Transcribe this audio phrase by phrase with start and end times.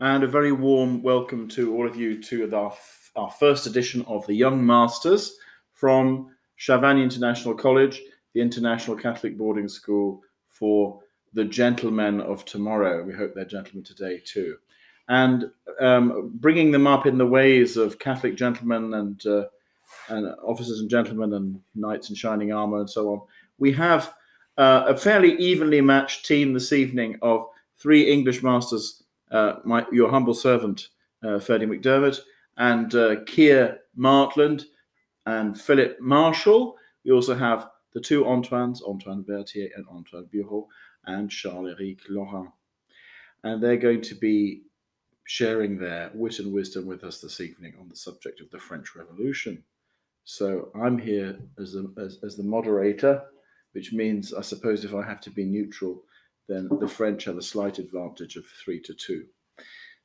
[0.00, 2.74] and a very warm welcome to all of you to our,
[3.14, 5.36] our first edition of the Young Masters
[5.72, 8.02] from Chavagnes International College,
[8.32, 11.00] the International Catholic Boarding School for
[11.32, 13.04] the gentlemen of tomorrow.
[13.04, 14.56] We hope they're gentlemen today too.
[15.08, 19.44] And um, bringing them up in the ways of Catholic gentlemen and, uh,
[20.08, 23.20] and officers and gentlemen and knights in shining armor and so on,
[23.58, 24.12] we have
[24.58, 30.34] uh, a fairly evenly matched team this evening of three English masters, my, your humble
[30.34, 30.88] servant,
[31.22, 32.20] uh, Ferdi McDermott,
[32.56, 34.64] and uh, Keir Martland
[35.26, 36.76] and Philip Marshall.
[37.04, 40.68] We also have the two Antoines, Antoine Berthier and Antoine Bureau,
[41.06, 42.50] and Charles-Éric Laurent.
[43.42, 44.62] And they're going to be
[45.26, 48.94] sharing their wit and wisdom with us this evening on the subject of the French
[48.94, 49.62] Revolution.
[50.24, 53.22] So I'm here as, a, as, as the moderator,
[53.72, 56.02] which means I suppose if I have to be neutral,
[56.48, 59.24] then the French have a slight advantage of three to two.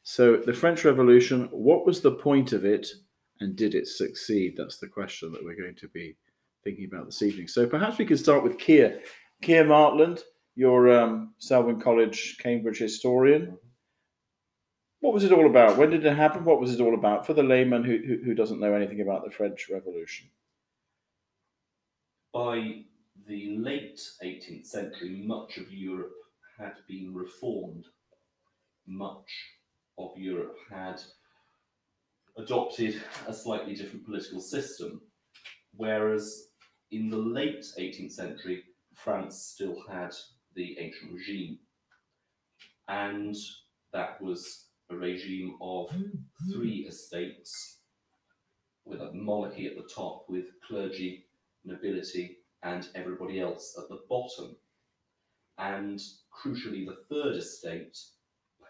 [0.03, 2.87] So the French Revolution, what was the point of it,
[3.41, 4.55] and did it succeed?
[4.57, 6.15] That's the question that we're going to be
[6.63, 7.47] thinking about this evening.
[7.47, 9.01] So perhaps we could start with Keir.
[9.41, 10.23] Keir Martland,
[10.55, 13.57] your um, Selwyn College Cambridge historian.
[15.01, 15.77] What was it all about?
[15.77, 16.43] When did it happen?
[16.43, 19.23] What was it all about for the layman who, who, who doesn't know anything about
[19.23, 20.29] the French Revolution?
[22.33, 22.83] By
[23.25, 26.11] the late 18th century, much of Europe
[26.59, 27.85] had been reformed.
[28.87, 29.29] Much
[29.97, 31.01] of Europe had
[32.37, 35.01] adopted a slightly different political system,
[35.75, 36.49] whereas
[36.91, 38.63] in the late 18th century,
[38.95, 40.11] France still had
[40.55, 41.59] the ancient regime.
[42.87, 43.35] And
[43.93, 46.51] that was a regime of hmm, hmm.
[46.51, 47.79] three estates
[48.85, 51.27] with a monarchy at the top, with clergy,
[51.63, 54.55] nobility, and everybody else at the bottom.
[55.59, 56.01] And
[56.33, 57.97] crucially, the third estate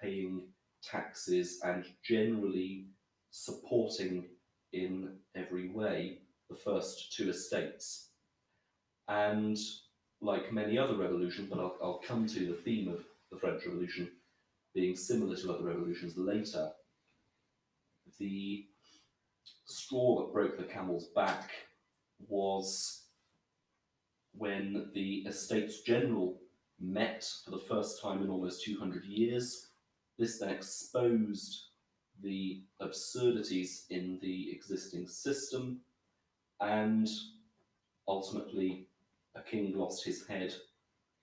[0.01, 0.47] paying
[0.83, 2.87] taxes and generally
[3.31, 4.25] supporting
[4.73, 8.09] in every way the first two estates.
[9.07, 9.57] And
[10.21, 14.09] like many other revolutions, but I'll, I'll come to the theme of the French Revolution
[14.73, 16.69] being similar to other revolutions later,
[18.19, 18.65] the
[19.65, 21.51] straw that broke the camel's back
[22.27, 23.05] was
[24.33, 26.39] when the Estates General
[26.79, 29.67] met for the first time in almost 200 years.
[30.17, 31.69] This then exposed
[32.21, 35.81] the absurdities in the existing system,
[36.59, 37.07] and
[38.07, 38.87] ultimately,
[39.35, 40.53] a king lost his head.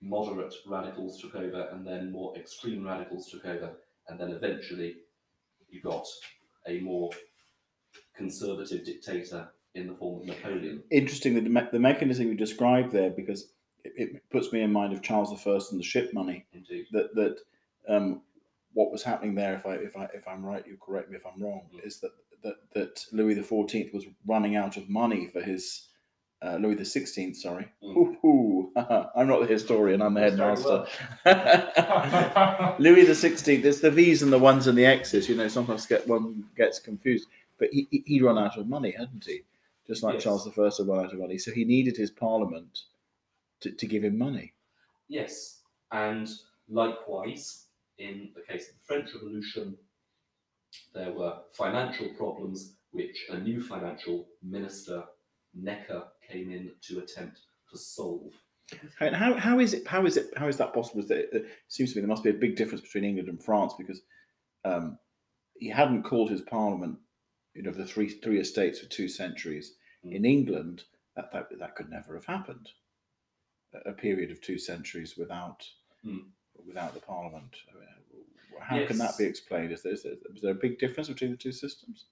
[0.01, 3.73] Moderate radicals took over, and then more extreme radicals took over,
[4.07, 4.97] and then eventually,
[5.69, 6.05] you got
[6.67, 7.11] a more
[8.15, 10.83] conservative dictator in the form of Napoleon.
[10.89, 13.53] Interesting the, me- the mechanism you described there, because
[13.95, 16.45] it, puts me in mind of Charles I and the ship money.
[16.53, 16.87] Indeed.
[16.91, 17.37] That that
[17.87, 18.21] um,
[18.73, 21.25] what was happening there, if I if I if I'm right, you correct me if
[21.25, 21.85] I'm wrong, Mm.
[21.85, 22.11] is that
[22.43, 25.87] that that Louis the Fourteenth was running out of money for his
[26.41, 27.37] uh, Louis the Sixteenth.
[27.37, 28.69] Sorry, Mm.
[29.15, 30.01] I'm not the historian.
[30.01, 30.85] I'm the headmaster.
[32.79, 33.65] Louis the Sixteenth.
[33.65, 35.27] It's the V's and the ones and the X's.
[35.29, 37.27] You know, sometimes get one gets confused.
[37.57, 39.41] But he he- he'd run out of money, hadn't he?
[39.87, 40.23] Just like Yes.
[40.23, 42.81] Charles the First had run out of money, so he needed his Parliament
[43.61, 44.53] to, to give him money.
[45.07, 46.29] Yes, and
[46.69, 47.65] likewise,
[47.97, 49.77] in the case of the French Revolution,
[50.93, 55.03] there were financial problems which a new financial minister,
[55.53, 57.39] Necker, came in to attempt
[57.71, 58.33] to solve.
[58.99, 61.01] And how, how is it how is it how is that possible?
[61.01, 63.41] Is that- It seems to me there must be a big difference between England and
[63.41, 64.01] France because
[64.65, 64.97] um,
[65.57, 66.97] he hadn't called his parliament,
[67.53, 69.73] you know, the three three estates for two centuries.
[70.05, 70.15] Mm.
[70.15, 70.83] In England,
[71.15, 72.69] that, that that could never have happened.
[73.85, 75.65] A, a period of two centuries without
[76.05, 76.25] Mm.
[76.65, 77.55] without the parliament.
[78.61, 79.71] How can that be explained?
[79.71, 82.05] Is there, is there is there a big difference between the two systems?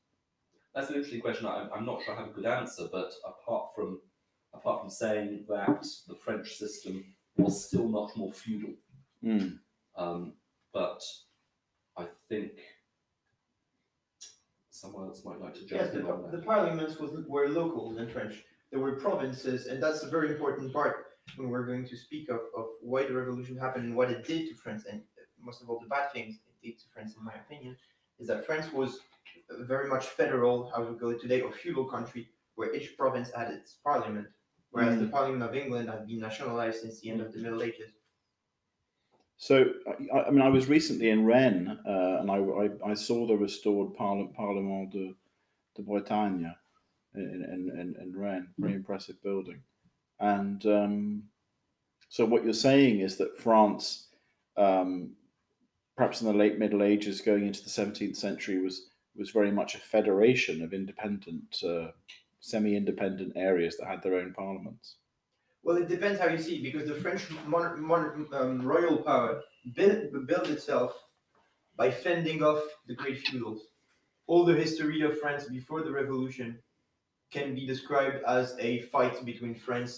[0.74, 1.46] That's an interesting question.
[1.48, 4.02] I'm, I'm not sure I have a good answer, but apart from
[4.53, 7.03] apart from saying that the French system
[7.38, 8.74] was still much more feudal,
[9.24, 9.59] Mm.
[9.96, 10.34] um,
[10.74, 11.02] but
[11.97, 12.52] I think
[14.70, 17.97] someone else might like to jump Yes, the, in on the parliaments was, were local
[17.97, 18.44] in French.
[18.72, 21.04] There were provinces, and that's a very important part
[21.37, 24.47] when we're going to speak of, of why the revolution happened and what it did
[24.49, 25.01] to France, and
[25.41, 27.75] most of all the bad things it did to France, in my opinion,
[28.19, 28.99] is that France was
[29.59, 33.51] very much federal, how we call it today, or feudal country, where each province had
[33.51, 34.27] its parliament,
[34.72, 37.91] whereas the Parliament of England had been nationalized since the end of the Middle Ages.
[39.37, 39.66] So,
[40.13, 43.35] I, I mean, I was recently in Rennes, uh, and I, I, I saw the
[43.35, 45.13] restored Parle- Parlement de,
[45.75, 46.55] de Bretagne
[47.13, 48.47] in, in, in, in Rennes.
[48.57, 49.61] Very impressive building.
[50.20, 51.23] And um,
[52.09, 54.08] so, what you're saying is that France
[54.58, 55.16] um,
[55.96, 59.76] perhaps in the late Middle Ages, going into the 17th century, was was very much
[59.76, 61.88] a federation of independent, uh,
[62.41, 64.97] semi-independent areas that had their own parliaments.
[65.64, 69.41] Well, it depends how you see because the French mon- mon- um, royal power
[69.73, 71.02] built, built itself
[71.78, 73.68] by fending off the great feudals.
[74.28, 76.59] All the history of France before the revolution
[77.35, 79.93] can be described as a fight between France,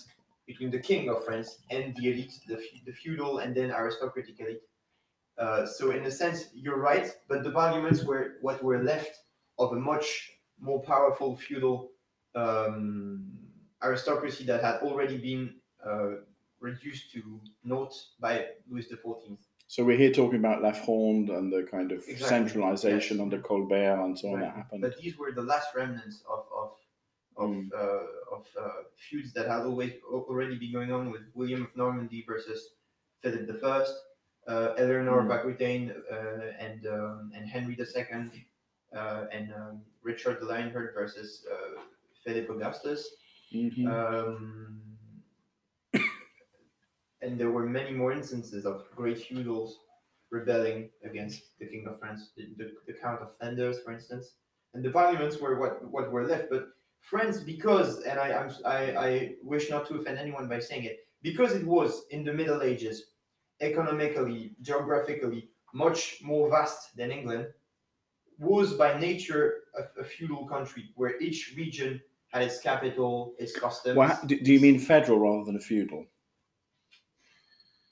[0.46, 2.58] between the king of France and the elite, the,
[2.88, 4.66] the feudal and then aristocratic elite.
[5.38, 9.14] Uh, so, in a sense, you're right, but the parliaments were what were left
[9.60, 10.08] of a much
[10.60, 11.92] more powerful feudal
[12.34, 13.24] um,
[13.84, 15.44] aristocracy that had already been
[15.86, 16.10] uh,
[16.60, 17.22] reduced to
[17.64, 18.34] naught by
[18.70, 19.38] Louis XIV.
[19.68, 23.24] So we're here talking about La Fronde and the kind of Exactly, centralisation yes.
[23.24, 24.46] under Colbert and so on Right.
[24.46, 24.82] that happened.
[24.82, 26.72] But these were the last remnants of of
[27.38, 27.70] of, Mm.
[27.74, 32.24] uh, of uh, feuds that had always already been going on with William of Normandy
[32.26, 32.74] versus
[33.22, 33.86] Philip I,
[34.52, 35.36] uh, Eleanor of Mm.
[35.36, 38.48] Aquitaine, uh, and um, and Henry II,
[38.94, 41.82] uh, and um, Richard the Lionheart versus uh,
[42.24, 43.02] Philip Augustus.
[43.54, 43.88] Mhm.
[43.88, 44.82] Um,
[47.22, 49.80] and there were many more instances of great feudals
[50.30, 54.36] rebelling against the King of France, the, the, the Count of Flanders, for instance.
[54.74, 56.50] And the parliaments were what, what were left.
[56.50, 56.68] But
[57.02, 61.54] France, because, and I, I, I wish not to offend anyone by saying it, because
[61.54, 63.12] it was in the Middle Ages,
[63.62, 67.48] economically, geographically, much more vast than England,
[68.40, 73.96] was by nature a, a feudal country where each region had its capital, its customs.
[73.96, 76.06] Well, do, do you mean federal rather than a feudal?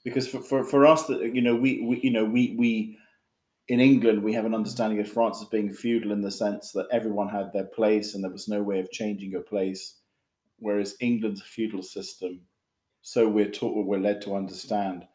[0.04, 2.96] Because for, for, for us, that you know, we, we you know we we
[3.68, 6.88] in England we have an understanding of France as being feudal in the sense that
[6.92, 9.96] everyone had their place and there was no way of changing your place,
[10.58, 12.40] whereas England's feudal system,
[13.02, 15.06] so we're taught we're led to understand,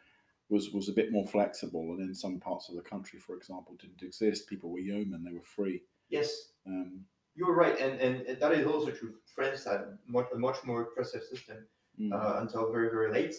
[0.49, 3.75] was was a bit more flexible and in some parts of the country, for example,
[3.79, 4.49] didn't exist.
[4.49, 5.81] People were yeomen; they were free.
[6.09, 7.05] Yes, Um,
[7.35, 9.15] You're right, and, and, and that is also true.
[9.33, 11.65] France had much, a much more oppressive system
[11.99, 12.11] mm.
[12.11, 13.33] uh, until very, very late.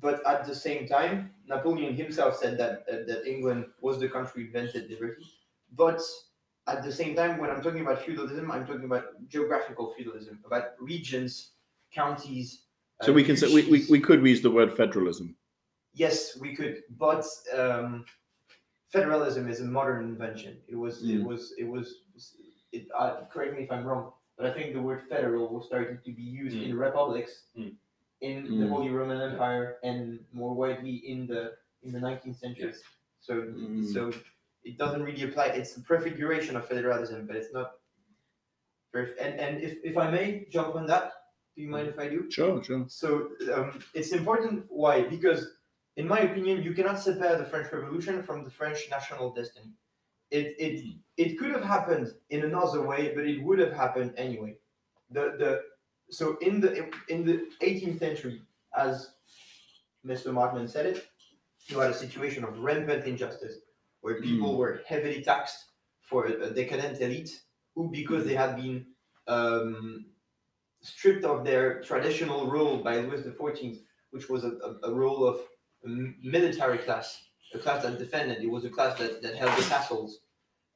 [0.00, 4.42] But at the same time, Napoleon himself said that, uh, that England was the country
[4.42, 5.26] who invented liberty.
[5.74, 6.00] But
[6.66, 10.72] at the same time, when I'm talking about feudalism, I'm talking about geographical feudalism, about
[10.80, 11.52] regions,
[11.92, 12.64] counties.
[13.00, 15.34] uh, so we can say we, we, we could use the word federalism.
[15.94, 17.24] Yes, we could, but
[17.56, 18.04] um,
[18.92, 20.58] federalism is a modern invention.
[20.68, 21.24] It was, it Mm.
[21.24, 21.86] was, it was.
[22.72, 25.98] It, uh, correct me if I'm wrong, but I think the word federal was starting
[26.04, 26.64] to be used Mm.
[26.66, 27.74] in republics, Mm.
[28.20, 28.70] In the Mm.
[28.70, 32.74] Holy Roman Empire, and more widely in the in the 19th century.
[33.20, 33.84] So, Mm.
[33.94, 34.12] so
[34.64, 35.46] it doesn't really apply.
[35.46, 37.68] It's a prefiguration of federalism, but it's not.
[38.94, 41.12] Perf- and and if, if I may jump on that,
[41.54, 42.28] do you mind if I do?
[42.30, 42.86] Sure, sure.
[42.88, 44.64] So um, it's important.
[44.68, 45.02] Why?
[45.02, 45.40] Because,
[45.96, 49.72] in my opinion, you cannot separate the French Revolution from the French national destiny.
[50.30, 50.74] It it
[51.16, 54.58] it could have happened in another way, but it would have happened anyway.
[55.10, 55.62] The the
[56.10, 58.42] so in the in the 18th century,
[58.76, 59.12] as
[60.06, 60.32] Mr.
[60.32, 61.06] Martland said it,
[61.66, 63.56] you had a situation of rampant injustice
[64.00, 65.64] where people were heavily taxed
[66.00, 67.42] for a decadent elite
[67.74, 68.86] who, because they had been
[69.26, 70.06] um,
[70.80, 75.40] stripped of their traditional role by Louis XIV, which was a, a, a role of
[75.84, 75.88] a
[76.22, 77.22] military class,
[77.54, 80.20] a class that defended, it was a class that, that held the castles,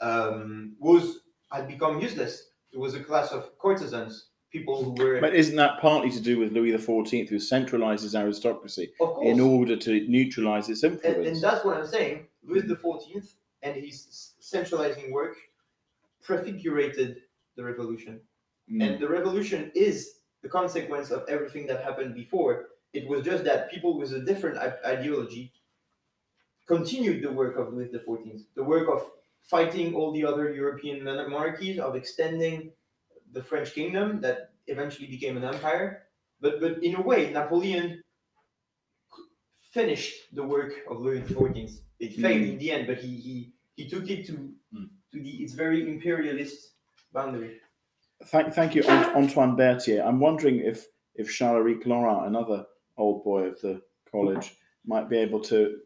[0.00, 1.20] um, was
[1.50, 2.48] had become useless.
[2.72, 6.38] It was a class of courtesans, people who were, But isn't that partly to do
[6.38, 8.92] with Louis XIV, who centralizes aristocracy
[9.22, 11.26] in order to neutralize its and, influence?
[11.28, 12.26] and that's what I'm saying.
[12.44, 13.32] Louis XIV
[13.62, 15.36] and his centralizing work
[16.22, 17.16] prefigurated
[17.56, 18.20] the revolution.
[18.70, 18.82] Mm.
[18.82, 22.66] And the revolution is the consequence of everything that happened before.
[22.92, 25.52] It was just that people with a different ideology
[26.66, 29.10] continued the work of Louis XIV, the work of
[29.42, 32.70] fighting all the other European mon- monarchies, of extending
[33.32, 36.04] the French kingdom that eventually became an empire.
[36.40, 38.02] But, but in a way, Napoleon
[39.70, 41.80] finished the work of Louis XIV.
[41.98, 44.88] It failed in the end, but he, he, he took it to, Mm.
[45.12, 46.72] to the its very imperialist
[47.12, 47.60] boundary.
[48.24, 50.02] Thank, thank you, Antoine Berthier.
[50.02, 52.64] I'm wondering if if Charles-Henri Laurent, another
[52.96, 55.76] old boy of the college, might be able to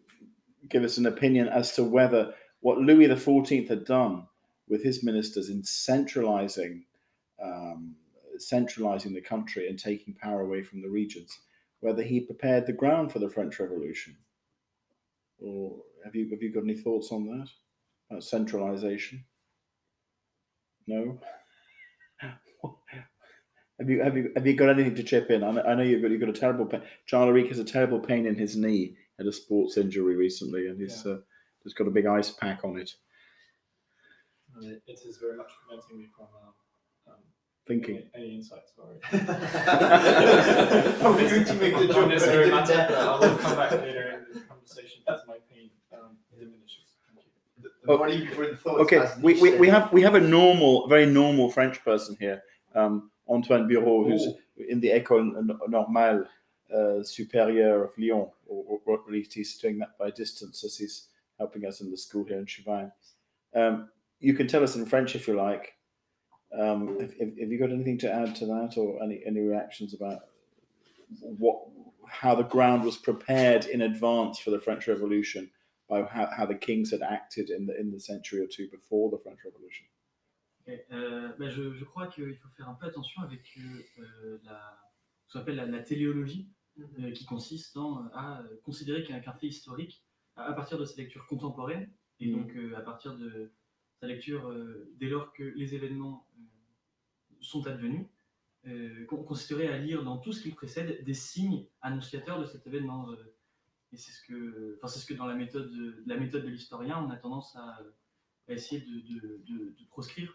[0.69, 4.29] give us an opinion as to whether what Louis XIV had done
[4.69, 6.85] with his ministers in centralizing
[7.43, 7.95] um,
[8.39, 11.39] centralizing the country and taking power away from the regions,
[11.81, 14.17] whether he prepared the ground for the French Revolution.
[15.39, 17.49] Or have you have you got any thoughts on that?
[18.11, 19.25] About centralization?
[20.87, 21.19] No.
[23.79, 25.45] Have you have you have you got anything to chip in?
[25.45, 26.81] I know, I know you've got you've got a terrible pain.
[27.05, 28.97] Charles-Éric has a terrible pain in his knee.
[29.19, 31.19] Had a sports injury recently, and he's uh,
[31.67, 32.91] It's got a big ice pack on it.
[34.55, 36.55] And it, it is very much preventing me from uh, um,
[37.67, 38.03] Thinking.
[38.15, 38.73] any, any insights.
[38.77, 38.97] Sorry.
[39.13, 39.27] I'm
[41.17, 44.35] going to make the Not joke, but Necessarily matter, I will come back later in
[44.35, 46.95] the conversation as my pain um, diminishes.
[47.15, 47.63] Thank you.
[47.63, 48.81] The, the body before the thoughts.
[48.83, 52.43] Okay, we, we, we have we have a normal, very normal French person here,
[52.77, 54.39] um, Antoine Bureau, who's Oh.
[54.69, 55.33] in the École
[55.69, 56.25] Normale
[56.73, 61.09] uh, Supérieure of Lyon, or, or at least he's doing that by distance as he's
[61.39, 62.93] helping us in the school here in Chavagnes.
[63.55, 63.89] Um,
[64.21, 65.73] you can tell us in French if you like.
[66.53, 70.21] Um, have, have you got anything to add to that, or any any reactions about
[71.21, 71.59] what
[72.09, 75.51] how the ground was prepared in advance for the French Revolution?
[75.89, 79.09] by how, how the kings had acted in the in the century or two before
[79.09, 79.87] the French Revolution?
[80.67, 84.81] Ok, euh, ben, je, je crois qu'il faut faire un peu attention avec euh, la,
[85.29, 87.05] ce qu'on appelle la, la téléologie, Mhm.
[87.05, 90.97] euh, qui consiste en- à considérer qu'un qu'un fait historique, à, à partir de sa
[91.01, 91.89] lecture contemporaine,
[92.19, 92.33] et Mhm.
[92.37, 93.53] donc euh, à partir de
[94.01, 96.26] sa lecture euh, dès lors que les événements
[97.47, 98.07] sont advenus,
[98.67, 102.47] euh, qu'on consisterait à lire dans tout ce qui le précède des signes annonciateurs de
[102.47, 103.11] cet événement.
[103.11, 103.35] euh,
[103.93, 106.49] et c'est ce que, enfin, c'est ce que dans la méthode, de- la méthode de
[106.49, 107.79] l'historien, on a tendance à,
[108.49, 110.33] à essayer de, de- de- de proscrire.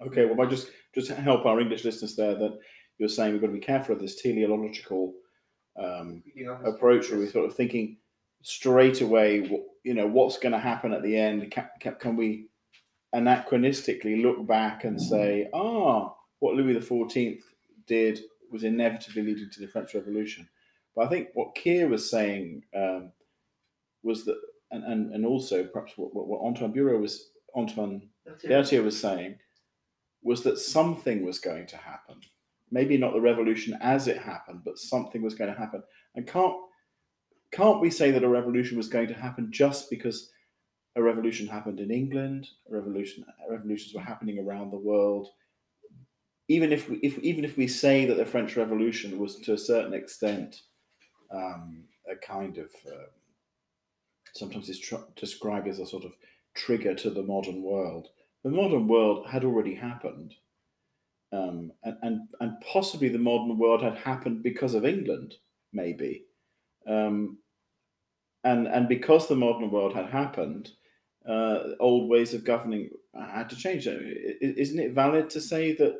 [0.00, 2.58] Okay, well, I just just to help our English listeners there that
[2.98, 5.14] you're saying we've got to be careful of this teleological
[5.76, 7.98] um, his approach where we're sort of thinking
[8.42, 9.42] straight away,
[9.84, 11.50] you know, what's going to happen at the end?
[11.50, 12.48] Can, can, can we
[13.14, 17.40] anachronistically look back and say, ah, what Louis XIV
[17.86, 18.20] did
[18.50, 20.46] was inevitably leading to the French Revolution?
[20.94, 23.12] But I think what Keir was saying um,
[24.02, 24.38] was that,
[24.70, 28.10] and, and, and also perhaps what, what, what Antoine Bureau was, Antoine.
[28.46, 29.36] Berthier was saying
[30.22, 32.20] was that something was going to happen.
[32.70, 35.82] Maybe not the revolution as it happened, but something was going to happen.
[36.14, 36.56] And can't
[37.52, 40.30] can't we say that a revolution was going to happen just because
[40.96, 42.48] a revolution happened in England?
[42.70, 45.28] A revolution revolutions were happening around the world.
[46.48, 49.58] Even if we, if even if we say that the French Revolution was to a
[49.58, 50.62] certain extent
[51.30, 53.06] um, a kind of um,
[54.34, 56.12] sometimes it's tr- described as a sort of
[56.54, 58.08] trigger to the modern world
[58.44, 60.34] the modern world had already happened.
[61.32, 65.34] Um, and, and, and possibly the modern world had happened because of England,
[65.72, 66.26] maybe.
[66.86, 67.38] Um,
[68.44, 70.70] and, and because the modern world had happened,
[71.28, 73.88] uh, old ways of governing had to change.
[73.88, 75.96] Isn't it valid to say that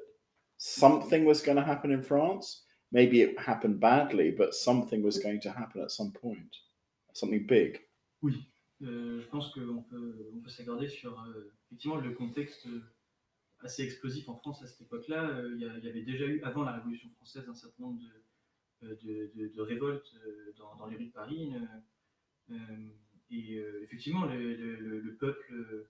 [0.57, 2.65] something was going to happen in France?
[2.93, 6.55] Maybe it happened badly, but something was going to happen at some point,
[7.13, 7.81] something big.
[8.23, 8.47] Oui,
[8.83, 10.51] euh, je pense qu'on peut, on peut
[10.89, 12.81] sur euh, effectivement le contexte euh,
[13.61, 15.29] assez explosif en France à cette époque-là.
[15.29, 17.83] Euh, Il y, a- il y avait déjà eu, avant la Révolution française, un certain
[17.83, 21.53] nombre de, euh, de, de- de révoltes euh, dans, dans les rues de Paris.
[21.57, 22.89] euh, euh,
[23.31, 25.89] et euh, effectivement, le, le- le- le peuple, euh,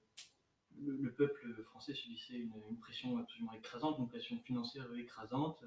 [0.80, 5.64] le, le peuple français subissait une, une pression absolument écrasante, une pression financière écrasante.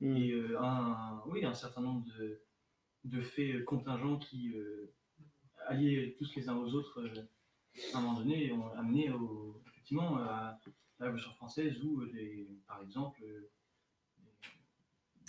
[0.00, 2.40] Et euh, un, oui, un certain nombre de,
[3.04, 4.92] de faits contingents qui, euh,
[5.66, 7.28] alliés tous les uns aux autres, euh,
[7.94, 10.58] à un moment donné, ont amené au, effectivement à
[10.98, 13.50] la Révolution française où, les, par exemple, euh,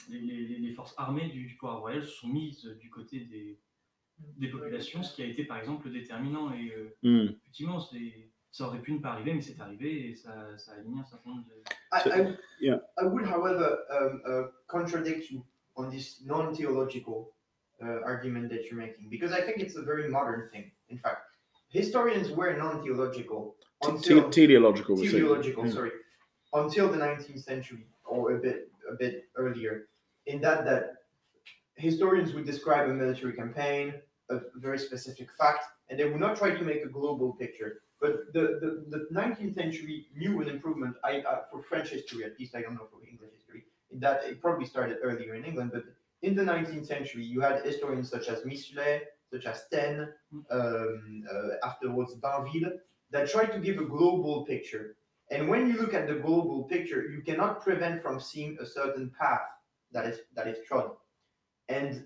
[0.10, 3.60] les, les- les forces armées du, du pouvoir royal se sont mises du côté des,
[4.38, 6.53] des populations, ce qui a été par exemple déterminant.
[6.53, 7.27] Et Mm.
[7.32, 10.75] effectivement, c'est- ça aurait pu ne pas arriver, mais c'est arrivé et ça, ça a
[10.75, 11.53] aligné un certain nombre de.
[11.91, 12.77] I, I, yeah.
[13.00, 15.43] I would, however, um, uh, contradict you
[15.75, 17.33] on this non-theological
[17.81, 20.72] uh, argument that you're making because I think it's a very modern thing.
[20.89, 21.22] In fact,
[21.69, 25.12] historians were non-theological until teleological was it?
[25.12, 25.74] teleological, Yeah.
[25.74, 25.91] sorry,
[26.53, 29.88] until the 19th century or a bit a bit earlier.
[30.27, 31.05] In that that
[31.75, 33.95] historians would describe a military campaign,
[34.29, 37.81] a very specific fact, and they would not try to make a global picture.
[38.03, 42.38] But the, the, the 19th century knew an improvement I, uh, for French history, at
[42.38, 45.86] least I don't know for English history, that it probably started earlier in England, but
[46.22, 50.10] in the 19th century, you had historians such as Michelet, such as Taine,
[50.51, 52.74] um, uh, afterwards Bainville,
[53.12, 54.98] that tried to give a global picture.
[55.31, 59.13] And when you look at the global picture, you cannot prevent from seeing a certain
[59.17, 59.48] path
[59.93, 60.91] that is that is trod.
[61.69, 62.03] And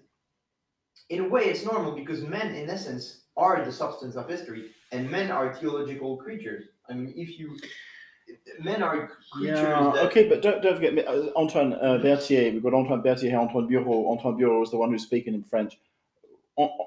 [1.10, 5.10] in a way, it's normal because men, in essence, are the substance of history, and
[5.10, 6.66] men are theological creatures.
[6.90, 7.58] I mean, if you
[8.60, 12.52] men are creatures Yeah, that okay, but don't, don't forget uh, Antoine uh, Berthier.
[12.52, 14.12] We've got Antoine Berthier here, Antoine Bureau.
[14.12, 15.78] Antoine Bureau is the one who's speaking in French.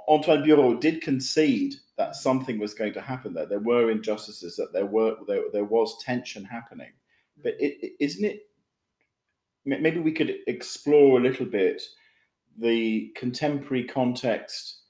[0.08, 3.46] Antoine Bureau did concede that something was going to happen there.
[3.46, 6.90] There were injustices, that there were there, there was tension happening.
[7.42, 8.46] But isn't it?
[9.64, 11.82] Maybe we could explore a little bit
[12.58, 14.80] the contemporary context,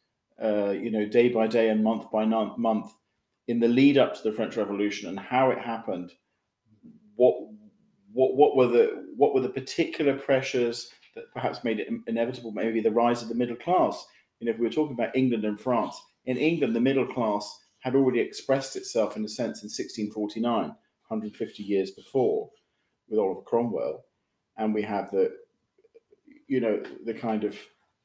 [0.42, 2.92] uh, you know, day by day and month by month
[3.50, 6.12] in the lead up to the French Revolution and how it happened,
[7.16, 7.34] what
[8.12, 12.52] what what were the what were the particular pressures that perhaps made it inevitable?
[12.52, 14.06] Maybe the rise of the middle class.
[14.38, 17.44] You know, if we were talking about England and France, in England, the middle class
[17.80, 22.50] had already expressed itself in a sense in 1649, 150 years before,
[23.08, 24.04] with Oliver Cromwell,
[24.58, 25.32] and we have the,
[26.46, 27.58] you know, the kind of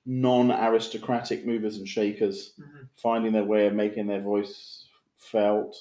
[0.06, 2.90] non-aristocratic movers and shakers Mhm.
[2.96, 4.85] finding their way of making their voice
[5.26, 5.76] felt,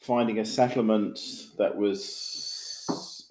[0.00, 1.18] finding a settlement
[1.58, 3.30] that was,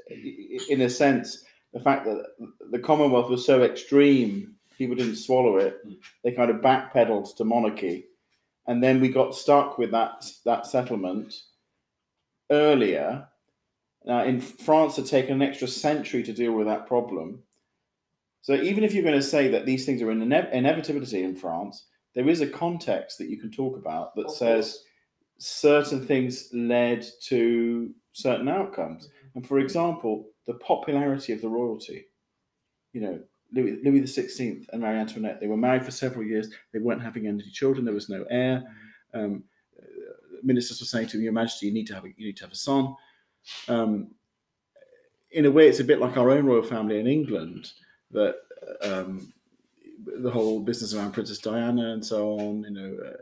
[0.69, 1.43] in a sense,
[1.73, 2.25] the fact that
[2.71, 5.85] the Commonwealth was so extreme, people didn't swallow it.
[5.87, 5.97] Mm.
[6.23, 8.05] They kind of backpedaled to monarchy,
[8.67, 11.35] and then we got stuck with that that settlement
[12.51, 13.27] earlier.
[14.05, 17.43] Now, in France, had taken an extra century to deal with that problem.
[18.41, 21.35] So, even if you're going to say that these things are an ine- inevitability in
[21.35, 24.83] France, there is a context that you can talk about that says.
[25.39, 29.09] Certain things led to certain outcomes.
[29.33, 32.05] And for example, the popularity of the royalty.
[32.93, 33.19] You know,
[33.53, 36.49] Louis, Louis XVI and Marie Antoinette, they were married for several years.
[36.73, 37.85] They weren't having any children.
[37.85, 38.63] There was no heir.
[39.13, 39.43] Um,
[39.79, 39.85] uh,
[40.43, 42.43] ministers were saying to him, Your Majesty, you need to have a, you need to
[42.43, 42.95] have a son.
[43.67, 44.11] Um,
[45.31, 47.71] in a way, it's a bit like our own royal family in England,
[48.11, 48.35] that
[48.81, 49.31] um,
[50.21, 52.63] the whole business around Princess Diana and so on.
[52.63, 53.17] You know, uh,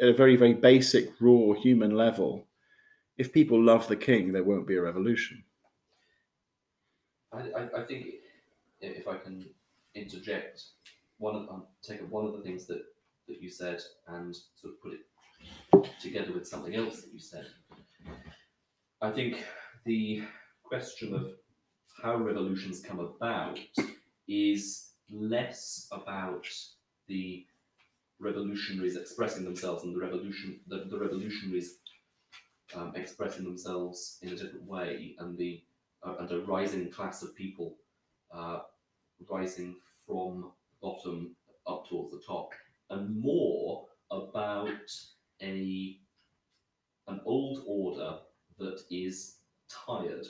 [0.00, 2.46] at a very, very basic, raw human level,
[3.18, 5.44] if people love the king, there won't be a revolution.
[7.32, 8.06] I, I, I think
[8.80, 9.48] if I can
[9.94, 10.64] interject,
[11.18, 12.82] one of um, take one of the things that,
[13.28, 17.46] that you said and sort of put it together with something else that you said.
[19.02, 19.44] I think
[19.84, 20.24] the
[20.62, 21.32] question of
[22.02, 23.58] how revolutions come about
[24.28, 26.46] is less about
[27.06, 27.46] the
[28.20, 31.78] revolutionaries expressing themselves and the revolution the, the revolutionaries
[32.74, 35.62] um, expressing themselves in a different way and the
[36.02, 37.76] uh, and a rising class of people
[38.34, 38.60] uh,
[39.28, 41.34] rising from bottom
[41.66, 42.52] up towards the top,
[42.90, 44.68] and more about
[45.42, 45.98] a
[47.06, 48.18] an old order
[48.58, 49.36] that is
[49.68, 50.26] tired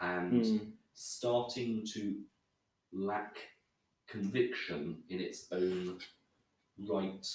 [0.00, 2.16] and starting to
[2.92, 3.36] lack
[4.06, 5.98] conviction in its own
[6.78, 7.26] right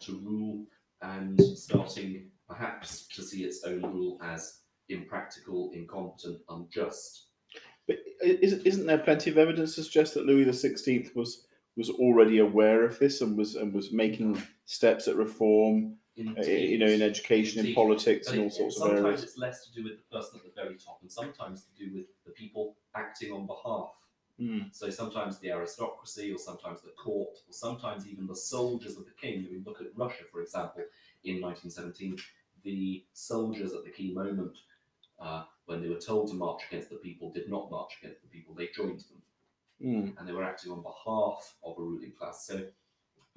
[0.00, 0.66] to rule
[1.02, 7.26] and starting perhaps to see its own rule as impractical, incompetent, unjust.
[7.86, 12.38] But isn't isn't there plenty of evidence to suggest that Louis XVI was was already
[12.38, 17.02] aware of this and was and was making steps at reform, uh, you know, in
[17.02, 19.00] education, in politics, But and all it- sorts of areas.
[19.02, 21.84] sometimes it's less to do with the person at the very top, and sometimes to
[21.84, 24.01] do with the people acting on behalf.
[24.42, 24.74] Mm.
[24.74, 29.12] So sometimes the aristocracy, or sometimes the court, or sometimes even the soldiers of the
[29.20, 29.46] king.
[29.48, 30.82] I mean, look at Russia, for example,
[31.24, 32.18] in 1917.
[32.64, 34.56] The soldiers at the key moment,
[35.20, 38.28] uh, when they were told to march against the people, did not march against the
[38.28, 38.54] people.
[38.54, 39.22] They joined them,
[39.84, 40.18] Mm.
[40.18, 42.46] and they were acting on behalf of a ruling class.
[42.46, 42.66] So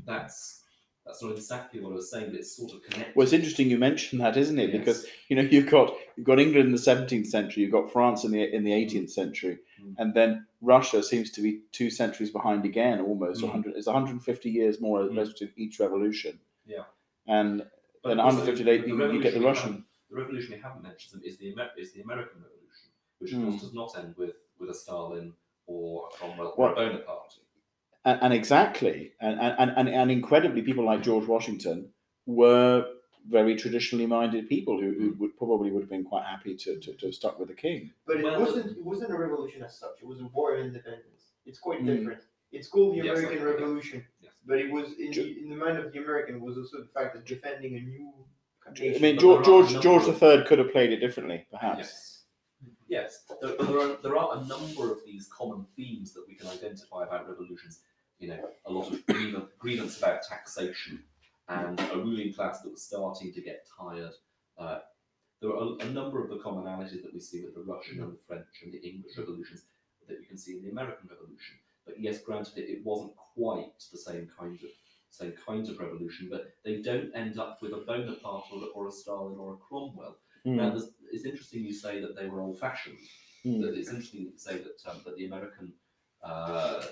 [0.06, 0.62] that's
[1.06, 3.16] that's not exactly what I was saying, but it's sort of connected.
[3.16, 4.70] Well, it's interesting you mentioned that, isn't it?
[4.72, 4.80] Yes.
[4.80, 8.24] Because you know you've got you've got England in the seventeenth century, you've got France
[8.24, 9.96] in the in the eighteenth century, Mm.
[9.98, 13.42] and then Russia seems to be two centuries behind again, almost.
[13.42, 13.48] Mm.
[13.50, 15.16] 100, it's 150 years more or Mm.
[15.18, 16.40] less to each revolution.
[16.66, 16.84] Yeah.
[17.28, 17.66] And
[18.04, 19.86] But then also 150 the- the you, you get the Russian.
[20.10, 23.74] The revolution we haven't mentioned is the is the American Revolution, which of course does
[23.74, 25.34] not end with, with a Stalin
[25.68, 27.40] or a Cromwell or Well- a Bonaparte.
[28.06, 31.92] and, and exactly, and, and, and, and incredibly, people like George Washington
[32.28, 32.88] were
[33.30, 36.94] very traditionally minded people who, who would probably would have been quite happy to, to,
[36.94, 37.92] to have stuck with the king.
[38.06, 39.96] But it Well- wasn't it wasn't a revolution as such.
[40.02, 41.32] It was a war of independence.
[41.46, 41.88] It's quite Mm.
[41.98, 42.22] different.
[42.52, 43.46] It's called the Yes, American okay.
[43.54, 44.34] Revolution, Yes.
[44.46, 46.88] but it was in Ju- the, in the mind of the American was also the
[46.94, 48.14] fact of defending a new
[48.64, 50.98] country I mean, George there are a George, George of- III could have played it
[51.00, 51.78] differently, perhaps.
[51.80, 52.12] Yes.
[52.88, 56.48] Yes, there, there, are, there are a number of these common themes that we can
[56.48, 57.82] identify about revolutions.
[58.20, 61.04] You know, a lot of grievance, grievance about taxation
[61.48, 64.12] and a ruling class that was starting to get tired.
[64.58, 64.80] Uh,
[65.42, 68.14] there are a, a number of the commonalities that we see with the Russian and
[68.14, 69.64] the French and the English revolutions
[70.08, 71.56] that you can see in the American Revolution.
[71.86, 74.70] But yes, granted, it, it wasn't quite the same kind of
[75.12, 78.92] same kind of revolution, but they don't end up with a Bonaparte or, or a
[78.92, 80.18] Stalin or a Cromwell.
[80.46, 80.76] Mm, Now,
[81.12, 82.98] it's interesting you say that they were old-fashioned.
[83.46, 83.62] mm.
[83.62, 85.72] That it's interesting you say that um, that the American
[86.22, 86.84] uh,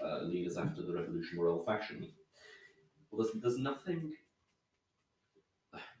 [0.00, 2.06] uh, leaders after the revolution were old-fashioned.
[3.10, 4.12] Well, there's, there's nothing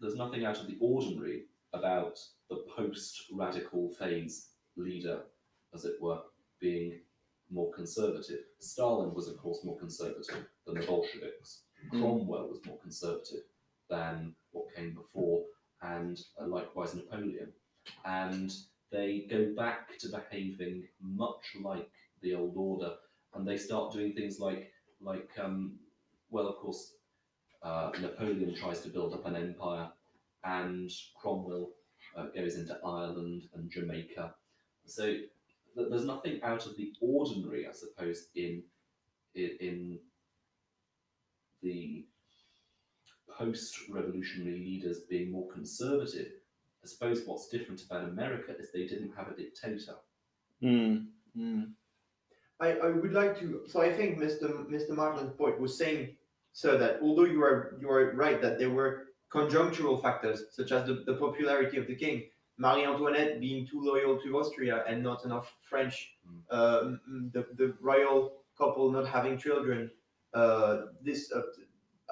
[0.00, 2.18] there's nothing out of the ordinary about
[2.48, 5.22] the post-radical phase leader,
[5.74, 6.20] as it were,
[6.60, 7.00] being
[7.50, 8.40] more conservative.
[8.58, 11.62] Stalin was, of course, more conservative than the Bolsheviks.
[11.92, 12.00] Mm.
[12.00, 13.42] Cromwell was more conservative
[13.90, 15.44] than, what came before,
[15.82, 17.52] and uh, likewise Napoleon.
[18.04, 18.52] And
[18.90, 21.90] they go back to behaving much like
[22.22, 22.94] the old order,
[23.34, 25.78] and they start doing things like, like um,
[26.30, 26.94] well, of course,
[27.62, 29.88] uh, Napoleon tries to build up an empire,
[30.44, 30.90] and
[31.20, 31.70] Cromwell
[32.16, 34.34] uh, goes into Ireland and Jamaica.
[34.86, 38.62] So th- there's nothing out of the ordinary, I suppose, in
[39.34, 39.98] in, in
[41.62, 42.06] the
[43.36, 46.32] post-revolutionary leaders being more conservative.
[46.82, 49.94] I suppose what's different about America is they didn't have a dictator.
[50.62, 51.70] Mm, mm.
[52.60, 53.62] I, I would like to.
[53.68, 54.66] So I think Mr.
[54.68, 54.90] Mr.
[54.90, 56.16] Martland's point was saying,
[56.52, 60.86] sir, that although you are you are right that there were conjunctural factors such as
[60.86, 62.24] the, the popularity of the king,
[62.56, 66.16] Marie Antoinette being too loyal to Austria and not enough French,
[66.50, 69.90] uh, mm, the the royal couple not having children,
[70.34, 71.42] uh, this uh,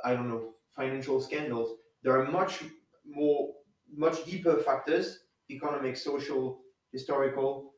[0.04, 1.78] I don't know financial scandals.
[2.02, 2.64] There are much
[3.04, 3.54] more
[3.92, 5.20] much deeper factors:
[5.50, 6.60] economic, social,
[6.92, 7.74] historical,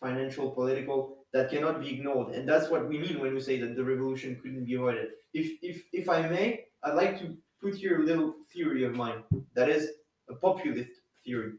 [0.00, 2.34] financial, political that cannot be ignored.
[2.34, 5.08] And that's what we mean when we say that the revolution couldn't be avoided.
[5.34, 9.22] If, if, if I may, I'd like to put here a little theory of mine
[9.54, 9.90] that is
[10.30, 10.92] a populist
[11.26, 11.52] theory.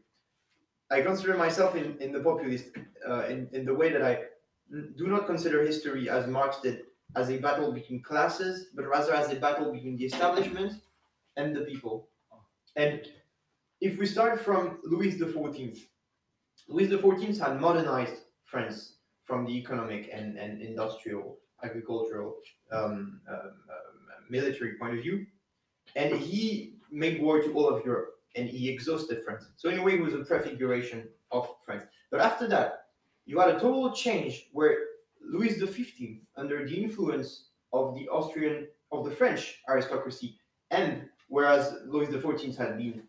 [0.90, 2.66] I consider myself in, in the populist,
[3.08, 4.24] uh, in, in the way that I
[4.96, 6.82] do not consider history as Marx did
[7.14, 10.72] as a battle between classes, but rather as a battle between the establishment
[11.36, 12.08] and the people.
[12.74, 13.02] And
[13.80, 15.78] if we start from Louis XIV,
[16.66, 18.97] Louis XIV had modernized France
[19.28, 22.36] from the economic and, and industrial, agricultural,
[22.72, 23.52] um, um, um,
[24.30, 25.26] military point of view.
[25.96, 29.44] And he made war to all of Europe and he exhausted France.
[29.56, 31.84] So, in a way, it was a prefiguration of France.
[32.10, 32.86] But after that,
[33.26, 34.76] you had a total change where
[35.22, 40.38] Louis XV, under the influence of the Austrian, of the French aristocracy,
[40.70, 43.02] and whereas Louis XIV had been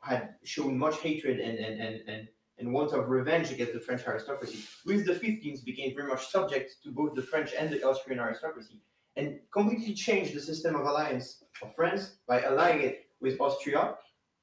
[0.00, 4.06] had shown much hatred and, and, and, and and want of revenge against the French
[4.06, 4.64] aristocracy.
[4.84, 8.80] Louis XV became very much subject to both the French and the Austrian aristocracy,
[9.16, 13.94] and completely changed the system of alliance of France by allying it with Austria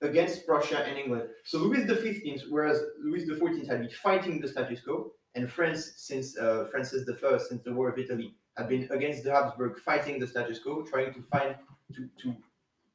[0.01, 1.30] against Prussia and England.
[1.45, 6.38] So Louis XV, whereas Louis XIV had been fighting the status quo, and France, since
[6.38, 10.28] uh, Francis I, since the War of Italy, had been against the Habsburg, fighting the
[10.28, 11.56] status quo, trying to find
[11.93, 12.36] to, to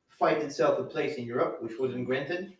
[0.09, 2.55] fight itself a place in Europe, which wasn't granted.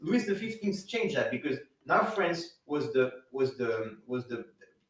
[0.00, 4.44] Louis XV changed that because now France was the was the was the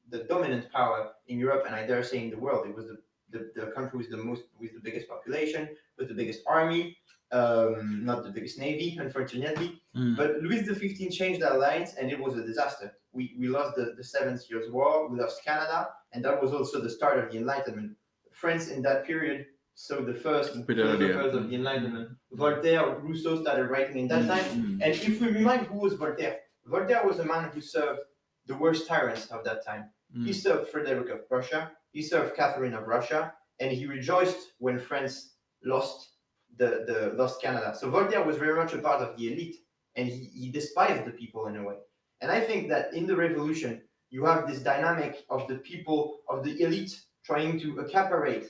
[0.09, 2.67] the dominant power in Europe, and I dare say in the world.
[2.69, 2.99] It was the,
[3.35, 6.97] the, the country with the most with the biggest population, with the biggest army,
[7.33, 9.83] um, not the biggest navy, unfortunately.
[9.97, 10.17] Mm.
[10.17, 12.93] But Louis XV changed that alliance, and it was a disaster.
[13.13, 16.81] We, we lost the, the Seven Years' War, we lost Canada, and that was also
[16.81, 17.97] the start of the Enlightenment.
[18.31, 20.87] France in that period saw the first earlier.
[20.97, 22.11] philosophers of the Enlightenment.
[22.33, 24.45] Voltaire, Rousseau started writing in that Mm, time.
[24.45, 24.83] mm.
[24.85, 28.01] And if we remind who was Voltaire, Voltaire was a man who served
[28.47, 29.91] the worst tyrants of that time.
[30.13, 30.35] He Mm.
[30.35, 36.11] served Frederick of Prussia, he served Catherine of Russia, and he rejoiced when France lost
[36.59, 37.75] the, the lost Canada.
[37.79, 39.57] So Voltaire was very much a part of the elite,
[39.97, 41.77] and he, he despised the people in a way.
[42.21, 46.45] And I think that in the revolution, you have this dynamic of the people of
[46.45, 48.47] the elite trying to accaparate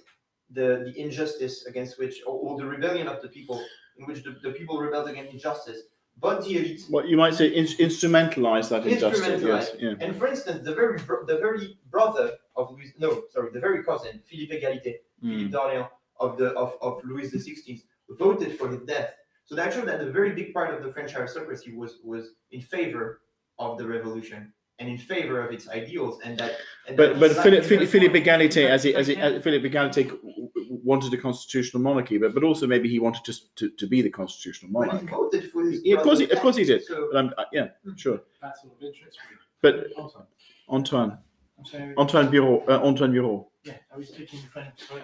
[0.50, 3.58] the, the injustice against which, or, or the rebellion of the people,
[3.98, 5.80] in which the, the people rebelled against injustice.
[6.18, 9.42] But the elite What you might say, in, instrumentalize that injustice.
[9.42, 9.94] Yes, yeah.
[10.00, 13.84] And for instance, the very bro- the very brother of Louis, no, sorry, the very
[13.84, 15.52] cousin, Philippe Égalité, Philippe Mm.
[15.52, 15.88] d'Orléans
[16.20, 19.10] of the of, of Louis XVI, voted for his death.
[19.44, 22.60] So that showed that a very big part of the French aristocracy was was in
[22.60, 23.20] favor
[23.58, 26.52] of the revolution and in favor of its ideals, and that.
[26.86, 29.42] And But that but he Philip, liked- Philip, Philip Egalite, as he, as he, as
[29.42, 33.32] Philip Egalite w- w- wanted a constitutional monarchy, but but also maybe he wanted to
[33.54, 35.10] to, to be the constitutional but he monarch.
[35.10, 35.80] voted for his.
[35.84, 36.84] Yeah, of course he- of course he did.
[36.84, 38.20] So But I'm, uh, yeah, sure.
[38.40, 39.18] Battle of interest.
[39.62, 40.26] But Antoine.
[40.68, 41.18] Antoine,
[41.58, 41.94] I'm sorry.
[41.96, 43.48] Antoine Bureau, uh, Antoine Bureau.
[43.64, 44.78] Yeah, I was speaking French.
[44.88, 45.02] sorry.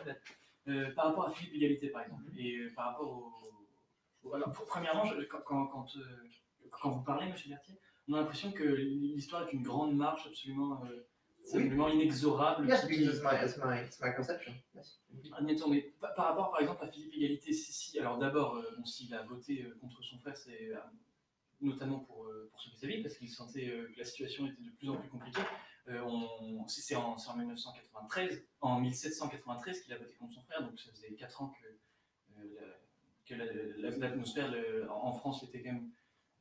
[0.69, 4.29] Euh, par rapport à Philippe Égalité, par exemple, et euh, par rapport au.
[4.29, 6.01] au- alors, pr- premièrement, je- quand, quand, quand, euh,
[6.71, 7.75] quand vous parlez, monsieur Berthier,
[8.09, 11.07] on a l'impression que l'histoire est une grande marche absolument, euh,
[11.41, 12.69] absolument inexorable.
[12.69, 14.53] yes, qui- because it's my it's my it's my conception.
[14.75, 15.01] Yes.
[15.37, 18.63] Admettons, mais pa- par rapport par exemple à Philippe Égalité, si, si alors d'abord, euh,
[18.77, 20.77] bon, s'il a voté euh, contre son frère, c'est euh,
[21.61, 24.89] notamment pour, pour sauver sa vie, parce qu'il sentait que la situation était de plus
[24.91, 25.43] en plus compliquée.
[25.89, 30.91] On- c'est en, en 1993, en 1793 qu'il a voté contre son frère, donc ça
[30.93, 31.67] faisait 4 ans que,
[32.41, 32.79] la-
[33.27, 33.53] que la-
[33.91, 34.53] la- l'atmosphère
[34.91, 35.91] en France était quand même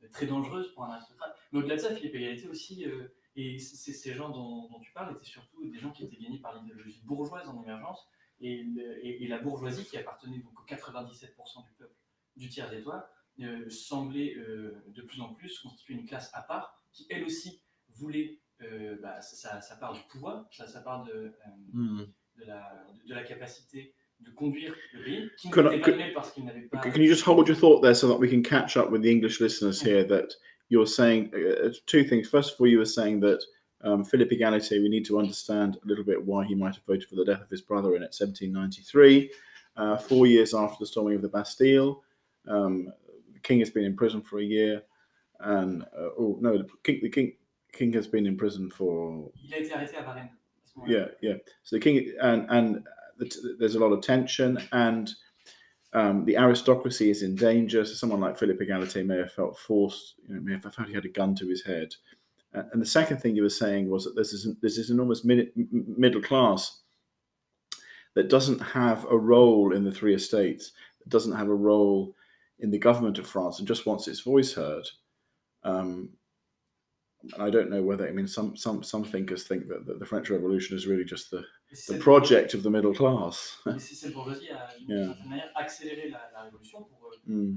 [0.08, 1.36] très dangereuse pour un aristocrate.
[1.52, 5.14] Mais au-delà de ça, Philippe Égalité aussi, euh, et ces gens dont, dont tu parles
[5.16, 8.06] étaient surtout des gens qui étaient gagnés par l'idéologie bourgeoise en émergence
[8.40, 11.94] et, le- et- et la bourgeoisie qui appartenait donc aux 97% du peuple
[12.36, 13.04] du tiers étoile
[13.40, 17.62] euh, semblait euh, de plus en plus constituer une classe à part qui, elle aussi,
[17.88, 18.38] voulait
[19.02, 21.34] bah, sa, sa part du pouvoir, sa, sa part de,
[22.36, 26.12] de, la, de la capacité de conduire le pays, qui Can I- n'était pas aimé
[26.14, 26.78] parce qu'il n'avait pas.
[26.78, 29.10] Can you just hold your thought there so that we can catch up with the
[29.10, 30.04] English listeners here?
[30.04, 30.34] That
[30.68, 32.28] you're saying uh, two things.
[32.28, 33.40] First of all, you were saying that
[33.82, 37.08] um, Philippe Egalite, we need to understand a little bit why he might have voted
[37.08, 39.30] for the death of his brother in 1793,
[39.76, 42.02] uh, four years after the storming of the Bastille.
[42.48, 42.92] Um,
[43.32, 44.82] the king has been in prison for a year,
[45.40, 47.32] and uh, oh no, the king, the king,
[47.72, 50.30] king has been in prison for Il a été arrêté à Varennes.
[50.30, 50.98] à ce moment-là.
[50.98, 51.36] yeah, yeah.
[51.64, 52.84] So the king and and
[53.58, 55.10] there's a lot of tension, and
[55.92, 57.84] um, the aristocracy is in danger.
[57.84, 60.94] So someone like Philip Egalite may have felt forced, you know, may have felt he
[60.94, 61.94] had a gun to his head.
[62.54, 65.50] And the second thing you were saying was that there's this, there's this enormous mid,
[65.72, 66.80] middle class
[68.14, 72.14] that doesn't have a role in the three estates, that doesn't have a role
[72.58, 74.86] in the government of France, and just wants its voice heard.
[75.64, 76.10] Um,
[77.38, 80.28] I don't know whether I mean some some some thinkers think that, that the French
[80.30, 81.44] Revolution is really just the,
[81.88, 83.58] the project of the middle class.
[83.66, 85.14] bourgeoisie- et c'est cette bourgeoisie a, d'une Yeah.
[87.26, 87.56] Mm.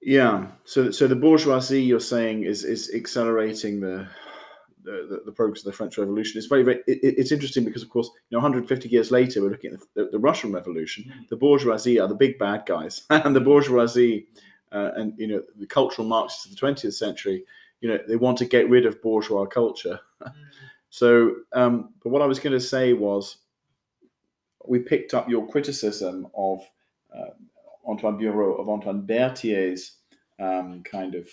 [0.00, 0.48] Yeah.
[0.64, 4.06] So so the bourgeoisie you're saying is is accelerating the
[4.84, 6.38] the, the, progress of the French Revolution.
[6.38, 9.42] It's very, very it, it- it's interesting because of course you know 150 years later
[9.42, 11.04] we're looking at the, the, Russian Revolution.
[11.04, 11.28] Mm.
[11.28, 14.26] The bourgeoisie are the big bad guys, and the bourgeoisie
[14.72, 17.44] uh, and you know the cultural Marxists of the 20th century.
[17.80, 20.00] You know they want to get rid of bourgeois culture.
[20.92, 23.38] So, um, but what I was going to say was,
[24.68, 26.60] we picked up your criticism of
[27.16, 27.30] uh,
[27.88, 29.96] Antoine Bureau, of Antoine Berthier's
[30.38, 31.28] um, kind of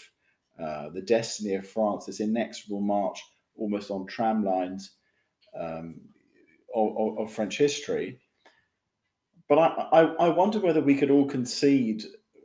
[0.58, 3.22] uh, the destiny of France, this inexorable march
[3.60, 4.92] almost on tram lines
[5.60, 6.02] um,
[6.74, 8.20] of, of, of French history.
[9.48, 12.04] But I, I, I wonder whether we could all concede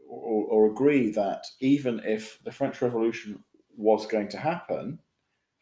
[0.08, 3.42] or, or agree that even if the French Revolution
[3.76, 4.98] was going to happen,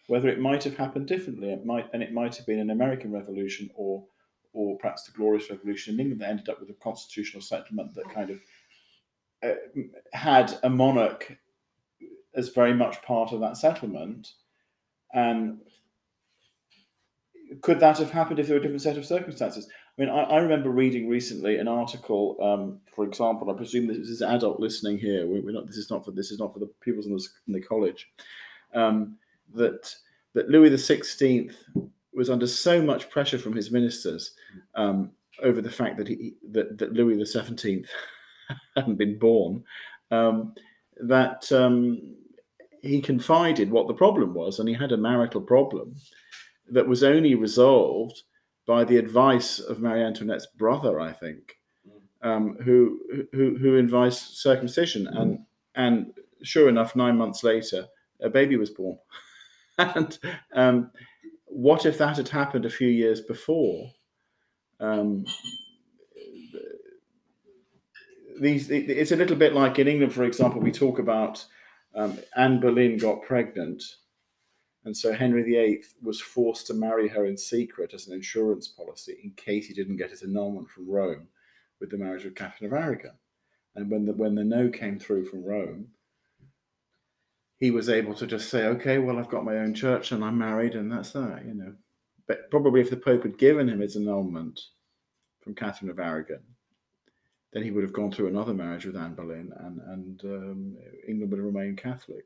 [0.07, 1.51] whether it might have happened differently.
[1.51, 4.05] It might, and it might have been an American Revolution, or,
[4.53, 8.11] or perhaps the Glorious Revolution in England that ended up with a constitutional settlement that
[8.11, 8.41] kind of
[9.43, 9.55] uh,
[10.13, 11.37] had a monarch
[12.35, 14.33] as very much part of that settlement.
[15.13, 15.59] And
[17.61, 19.69] could that have happened if there were a different set of circumstances?
[19.99, 23.51] I mean, I, I remember reading recently an article, um, for example.
[23.51, 25.27] I presume this is adult listening here.
[25.27, 25.67] We, we're not.
[25.67, 26.13] This is not for.
[26.13, 28.11] This is not for the pupils in the, in the college.
[28.75, 29.19] Um,
[29.55, 29.95] that
[30.35, 31.57] that Louis the Sixteenth
[32.15, 34.33] was under so much pressure from his ministers
[34.75, 35.11] um,
[35.43, 37.89] over the fact that he that, that Louis the Seventeenth
[38.77, 39.63] hadn't been born
[40.11, 40.55] um,
[41.01, 42.15] that um,
[42.83, 45.95] he confided what the problem was, and he had a marital problem
[46.69, 48.23] that was only resolved
[48.67, 51.57] by the advice of Marie Antoinette's brother, I think,
[52.23, 53.01] um, who
[53.33, 55.39] who who advised circumcision, and
[55.75, 57.87] and sure enough, nine months later,
[58.21, 58.99] a baby was born.
[59.79, 60.19] and
[60.53, 60.91] um,
[61.47, 63.91] what if that had happened a few years before?
[64.81, 65.25] Um,
[68.41, 71.45] these it's a little bit like in England, for example, we talk about
[71.95, 73.83] um, Anne Boleyn got pregnant,
[74.85, 79.19] and so Henry VIII was forced to marry her in secret as an insurance policy
[79.23, 81.29] in case he didn't get his annulment from Rome
[81.81, 83.13] with the marriage of Catherine of Aragon.
[83.75, 85.89] And when the when the no came through from Rome,
[87.59, 90.39] he was able to just say, "Okay, well, I've got my own church and I'm
[90.39, 91.75] married, and that's that," you know.
[92.27, 94.61] But probably if the Pope had given him his annulment
[95.41, 96.43] from Catherine of Aragon,
[97.53, 101.31] then he would have gone through another marriage with Anne Boleyn, and and um, England
[101.31, 102.25] would have remained Catholic.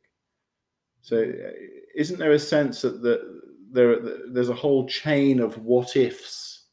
[1.02, 1.50] So, uh,
[1.94, 6.64] isn't there a sense that the, there there's a whole chain of what ifs?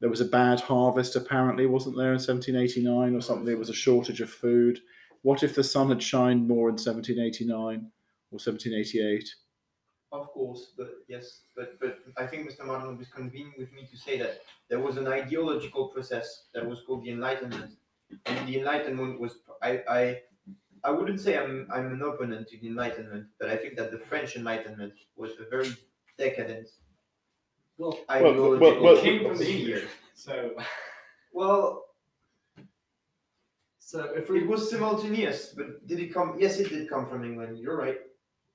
[0.00, 3.44] There was a bad harvest, apparently, wasn't there, in 1789 or something?
[3.44, 4.80] There was a shortage of food.
[5.22, 9.34] What if the sun had shined more in 1789 or 1788?
[10.12, 12.66] Of course, but yes, but but I think Mr.
[12.66, 16.82] Martland was convened with me to say that there was an ideological process that was
[16.86, 17.76] called the Enlightenment,
[18.26, 20.20] and the Enlightenment was I I,
[20.84, 23.98] I wouldn't say I'm I'm an opponent to the Enlightenment, but I think that the
[23.98, 25.72] French Enlightenment was a very
[26.18, 26.68] decadent
[27.78, 29.50] Well, ideological well, well, it came from the.
[29.50, 29.88] English.
[30.14, 30.54] So,
[31.32, 31.86] Well,
[33.78, 36.36] so if we it was simultaneous, but did it come?
[36.38, 37.58] Yes, it did come from England.
[37.58, 37.98] You're right,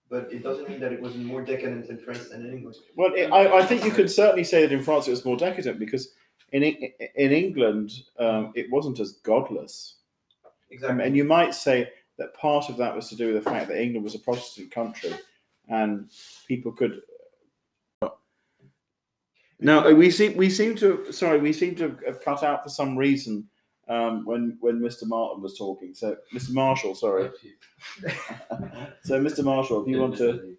[0.09, 2.77] but it doesn't mean that it was more decadent in France than in England.
[2.95, 5.37] Well, it, I, I think you could certainly say that in France it was more
[5.37, 6.13] decadent because
[6.51, 9.95] in in England um, it wasn't as godless.
[10.45, 11.05] Um, Exactly.
[11.05, 13.81] and you might say that part of that was to do with the fact that
[13.81, 15.13] England was a Protestant country,
[15.69, 16.09] and
[16.47, 17.01] people could
[19.59, 22.69] Now uh, we seem we seem to sorry we seem to have cut out for
[22.69, 23.47] some reason
[23.89, 25.05] um, when when Mr.
[25.05, 25.93] Martin was talking.
[25.93, 26.51] So Mr.
[26.51, 27.29] Marshall, sorry.
[29.03, 29.43] so Mr.
[29.43, 30.57] Marshall, if you want to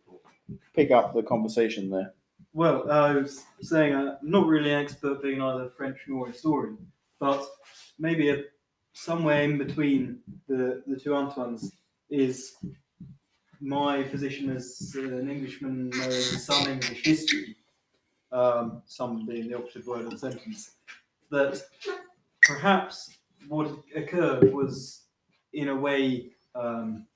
[0.75, 2.15] pick up the conversation there.
[2.53, 6.79] Well, I was saying I'm not really an expert being either French nor historian,
[7.21, 7.45] but
[7.99, 8.45] maybe a,
[8.93, 11.73] somewhere in between the, the two Antoines
[12.11, 12.57] is
[13.61, 17.57] my position as an Englishman knowing some English history,
[18.33, 20.73] um, some being the operative word of the sentence,
[21.31, 21.63] that
[22.43, 25.03] perhaps what occurred was
[25.53, 27.07] in a way um,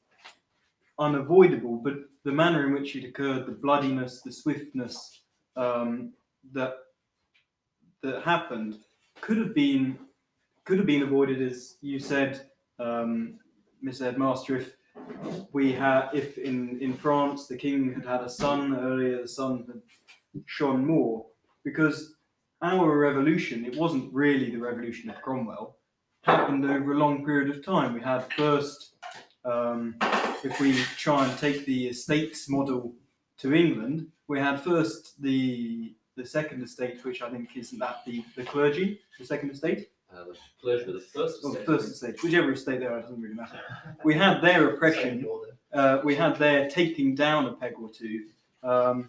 [0.99, 5.23] unavoidable, but the manner in which it occurred, the bloodiness, the swiftness
[5.57, 6.13] um,
[6.53, 6.75] that
[8.03, 8.79] that happened,
[9.21, 9.99] could have been
[10.65, 13.39] could have been avoided, as you said, um,
[13.85, 14.03] Mr.
[14.03, 14.75] Headmaster, if
[15.53, 19.65] we had if in in France the king had had a son earlier, the son
[19.69, 19.83] had
[20.47, 21.27] shone more,
[21.65, 22.15] because
[22.63, 25.77] our revolution, it wasn't really the revolution of Cromwell,
[26.23, 27.95] happened over a long period of time.
[27.95, 28.95] We had first,
[29.45, 29.97] um,
[30.45, 32.93] if we try and take the estates model
[33.39, 38.23] to England, we had first the the second estate, which I think isn't that the,
[38.37, 41.67] the clergy, the second estate, Uh, the clergy of the first or the estate.
[41.67, 43.59] first estate, whichever estate they are, it doesn't really matter.
[44.05, 45.27] We had their oppression,
[45.73, 48.27] uh, we had their taking down a peg or two
[48.63, 49.09] um,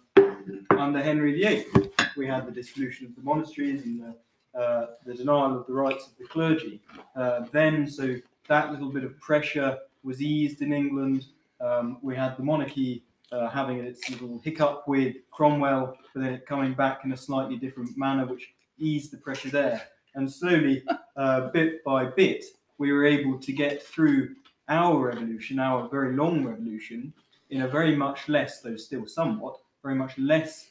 [0.70, 1.90] under Henry VIII.
[2.16, 4.14] We had the dissolution of the monasteries and the,
[4.54, 6.80] uh, the denial of the rights of the clergy.
[7.16, 8.16] Uh, then, so
[8.48, 11.26] that little bit of pressure was eased in England.
[11.60, 16.46] Um, we had the monarchy uh, having its little hiccup with Cromwell, but then it
[16.46, 19.88] coming back in a slightly different manner, which eased the pressure there.
[20.14, 20.84] And slowly,
[21.16, 22.44] uh, bit by bit,
[22.78, 24.36] we were able to get through
[24.68, 27.12] our revolution, our very long revolution,
[27.50, 30.70] in a very much less, though still somewhat, very much less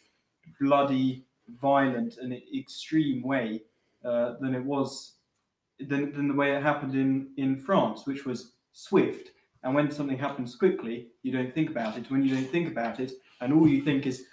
[0.60, 1.26] bloody,
[1.62, 3.62] violent, and extreme way
[4.06, 5.16] uh, than it was
[5.80, 9.32] than, than the way it happened in, in France, which was swift.
[9.64, 12.10] And when something happens quickly, you don't think about it.
[12.12, 14.26] When you don't think about it, and all you think is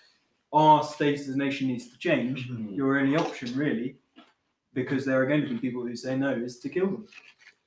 [0.52, 2.76] our status as a nation needs to change, Mhm.
[2.76, 3.96] your only option really,
[4.74, 7.06] because there are going to be people who say no, is to kill them.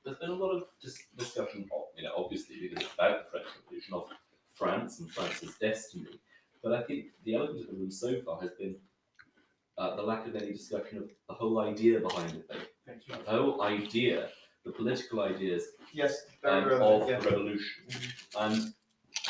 [0.04, 3.32] There's been a lot of dis- discussion, of, you know, obviously because it's about the
[3.32, 4.10] French Revolution of
[4.54, 6.20] France and France's destiny.
[6.62, 8.76] But I think the element of the room so far has been
[9.78, 12.46] uh, the lack of any discussion of the whole idea behind it.
[12.50, 12.60] though.
[12.86, 13.16] Thank you.
[13.26, 14.30] The whole idea,
[14.66, 17.20] the political ideas Yes, um, very of relevant, yeah.
[17.20, 17.84] the revolution.
[18.40, 18.74] And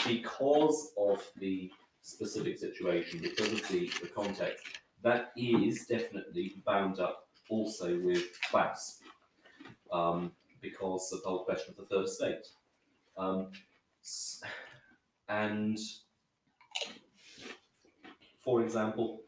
[0.08, 4.64] because of the specific situation, because of the, the context,
[5.04, 9.00] that is definitely bound up also with class,
[9.92, 12.46] um, because of the whole question of the third estate.
[13.18, 13.52] Um,
[14.02, 14.42] s-
[15.30, 15.78] and
[18.44, 19.22] for example,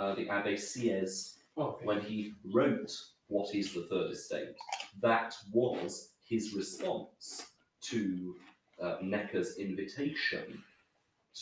[0.00, 1.84] uh, the Abbe Sieyès Okay.
[1.84, 2.90] when he wrote
[3.28, 4.54] What is the Third Estate,
[5.02, 7.46] that was his response
[7.90, 8.34] to
[8.80, 10.62] uh, Necker's invitation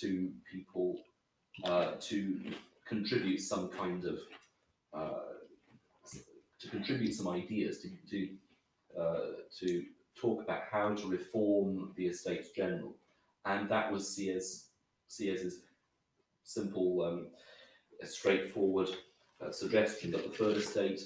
[0.01, 0.89] to people
[1.65, 2.41] uh, to
[2.87, 4.19] contribute some kind of
[4.93, 5.29] uh,
[6.61, 8.29] to contribute some ideas to to
[9.01, 9.27] uh,
[9.61, 9.85] to
[10.21, 12.93] talk about how to reform the Estates General,
[13.45, 15.61] and that was Sieyès's
[16.43, 17.27] simple, um,
[18.07, 18.89] straightforward
[19.45, 21.01] uh, suggestion that the third estate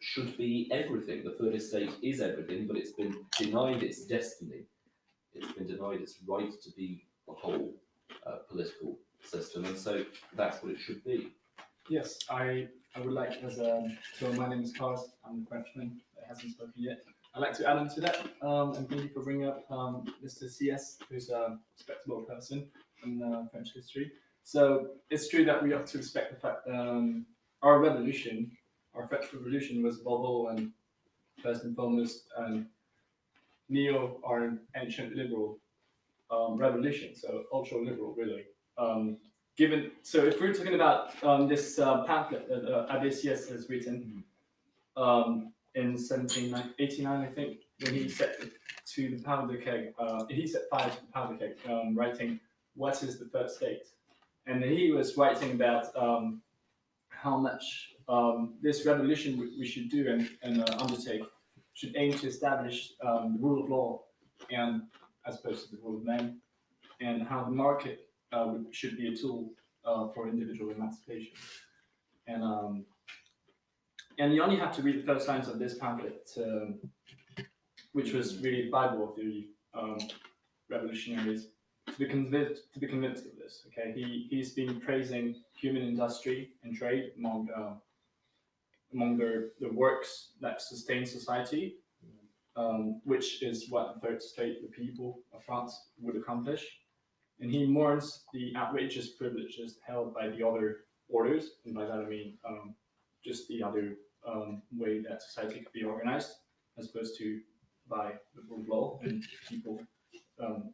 [0.00, 1.22] should be everything.
[1.24, 4.64] The third estate is everything, but it's been denied its destiny.
[5.34, 7.74] It's been denied its right to be the whole
[8.26, 10.04] uh, political system, and so
[10.36, 11.32] that's what it should be.
[11.88, 16.00] Yes, I, I would like, as um, so my name is Carlos, I'm the Frenchman
[16.16, 16.98] that hasn't spoken yet.
[17.34, 20.04] I'd like to add on to that, um, and thank you for bringing up um,
[20.24, 20.44] Mr.
[20.44, 22.68] Sieyès, who's a respectable person
[23.04, 24.12] in uh, French history.
[24.44, 27.26] So it's true that we have to respect the fact that um,
[27.62, 28.50] our revolution,
[28.94, 30.72] our French Revolution, was all and
[31.42, 32.66] first and foremost um,
[33.68, 35.58] neo or ancient liberal
[36.30, 38.44] um, revolution, so ultra liberal, really.
[38.78, 39.18] Um,
[39.56, 43.68] given so if we're talking about um, this uh, pamphlet that uh, Abbé Sieyès has
[43.68, 44.24] written
[44.96, 48.40] um, in 1789, I think, when he set
[48.86, 52.40] to the powder keg, uh, he set fire to the powder keg, um, writing
[52.74, 53.84] "What is the third state?"
[54.46, 56.42] And he was writing about um,
[57.08, 61.22] how much um, this revolution we, should do and, and uh, undertake
[61.74, 64.02] should aim to establish um, the rule of law
[64.50, 64.82] and
[65.26, 66.38] as opposed to the rule of man,
[67.00, 69.50] and how the market uh, should be a tool
[69.84, 71.32] uh, for individual emancipation.
[72.26, 72.84] And um,
[74.18, 76.78] and you only have to read the first lines of this pamphlet, um,
[77.92, 79.98] which was really the Bible of the um,
[80.68, 81.48] revolutionaries,
[81.92, 83.66] to be convinced to be convinced of this.
[83.68, 87.74] Okay, he he's been praising human industry and trade among uh,
[88.92, 91.76] among the, the works that sustain society,
[92.56, 96.66] um, which is what the third state, the people of France, would accomplish.
[97.40, 102.04] And he mourns the outrageous privileges held by the other orders, and by that I
[102.04, 102.74] mean um,
[103.24, 106.32] just the other um, way that society could be organized,
[106.78, 107.40] as opposed to
[107.88, 109.80] by the rule of law and people,
[110.42, 110.72] um,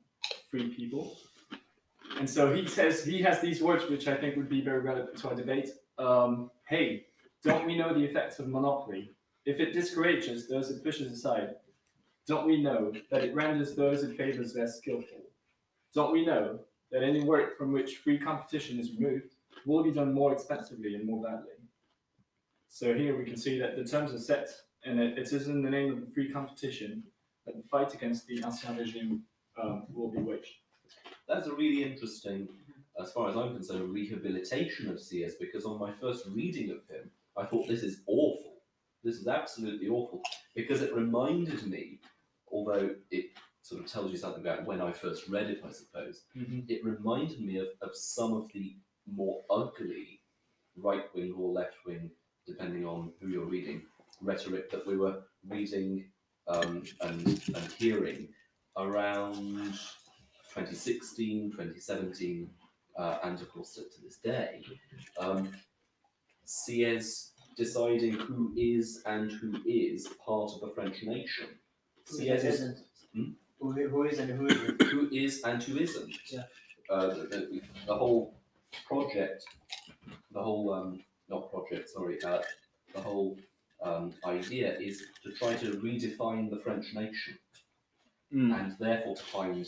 [0.51, 1.17] free people.
[2.19, 5.19] And so he says he has these words, which I think would be very relevant
[5.19, 5.69] to our debate.
[5.99, 7.07] Um, hey,
[7.45, 9.13] don't we know the effects of monopoly?
[9.45, 11.55] If it discourages those it pushes aside,
[12.27, 15.23] don't we know that it renders those it favors less skillful?
[15.95, 19.35] Don't we know that any work from which free competition is removed
[19.65, 21.55] will be done more expensively and more badly?
[22.69, 24.49] So here we can see that the terms are set,
[24.85, 27.03] and it, is in the name of free competition
[27.47, 29.23] that the fight against the ancien regime
[29.61, 30.55] um, will be waged.
[31.29, 32.49] That's a really interesting,
[33.01, 37.11] as far as I'm concerned, rehabilitation of Sieyès because on my first reading of him,
[37.37, 38.55] I thought this is awful.
[39.05, 40.23] This is absolutely awful
[40.57, 42.01] because it reminded me,
[42.51, 43.27] although it
[43.63, 46.23] sort of tells you something about when I first read it, I suppose,
[46.69, 50.21] it reminded me of, of some of the more ugly
[50.77, 52.11] right wing or left wing,
[52.47, 53.83] depending on who you're reading,
[54.21, 56.07] rhetoric that we were reading
[56.49, 58.29] um, and, and hearing
[58.79, 59.75] around
[60.55, 62.49] 2016, 2017,
[62.97, 64.63] uh, and of course to, this day.
[65.19, 65.51] Um,
[66.47, 71.49] Sieyès deciding who is and who is part of the French nation.
[72.09, 72.79] Who CS is isn't?
[73.15, 73.31] Hmm?
[73.61, 74.83] Who, who is and who isn't?
[74.83, 76.15] who is and who isn't.
[76.31, 76.45] Yeah.
[76.89, 78.35] Uh, the, the, the whole
[78.87, 79.45] project,
[80.33, 82.39] the whole um, not project, sorry, uh,
[82.95, 83.37] the whole
[83.83, 87.39] um, idea is to try to redefine the French nation
[88.35, 88.59] Mm.
[88.61, 89.67] and therefore to find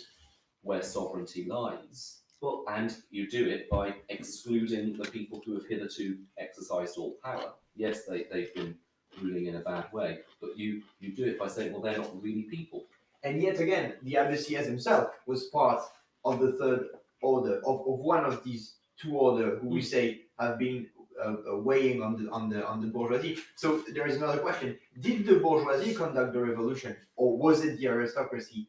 [0.62, 2.20] where sovereignty lies.
[2.42, 7.52] Well- and you do it by excluding the people who have hitherto exercised all power.
[7.74, 8.76] Yes, they, they've been
[9.22, 12.22] ruling in a bad way, but you, you do it by saying, well, they're not
[12.22, 12.84] really people.
[13.22, 15.82] And yet again, the Abbé Sieyès himself was part
[16.24, 16.86] of the third
[17.22, 20.86] order, of, of one of these two order who we say have been
[21.22, 23.38] uh, uh, weighing on the on the on the bourgeoisie.
[23.56, 27.88] So there is another question: Did the bourgeoisie conduct the revolution, or was it the
[27.88, 28.68] aristocracy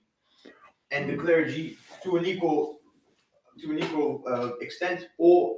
[0.91, 2.80] and the clergy to an equal
[3.62, 5.58] to an equal uh, extent, or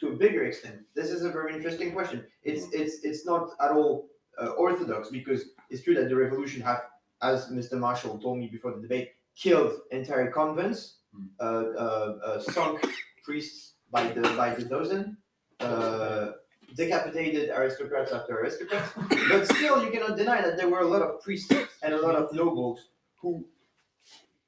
[0.00, 0.80] to a bigger extent?
[0.94, 2.24] This is a very interesting question.
[2.42, 4.08] It's it's it's not at all
[4.40, 6.82] uh, orthodox because it's true that the revolution have
[7.20, 7.76] as Mr.
[7.76, 11.28] Marshall told me before the debate, killed entire convents, Mm.
[11.40, 12.84] uh, uh, uh, sunk
[13.24, 15.16] priests by the by the dozen,
[15.60, 16.32] uh,
[16.74, 18.92] decapitated aristocrats after aristocrats.
[19.28, 21.52] But still, you cannot deny that there were a lot of priests
[21.82, 22.88] and a lot of nobles
[23.20, 23.44] who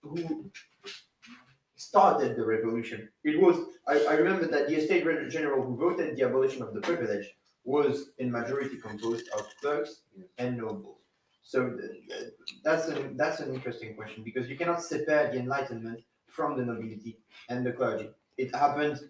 [0.02, 0.50] who
[1.76, 3.08] started the revolution.
[3.24, 3.56] It was
[3.86, 7.34] I, I remember that the estate general who voted the abolition of the privilege
[7.64, 10.02] was in majority composed of clerks
[10.38, 10.98] and nobles.
[11.42, 12.32] So th-
[12.62, 17.18] that's an that's an interesting question because you cannot separate the Enlightenment from the nobility
[17.48, 18.10] and the clergy.
[18.38, 19.00] It happened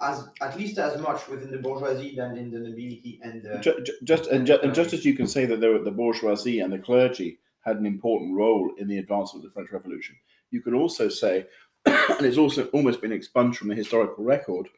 [0.00, 3.82] as at least as much within the bourgeoisie than in the nobility and the Ju-
[3.82, 6.72] ju- just and, ju- and just as you can say that were the bourgeoisie and
[6.72, 10.16] the clergy had an important role in the advancement of the French Revolution,
[10.50, 11.46] you could also say,
[11.86, 14.68] and it's also almost been expunged from the historical record,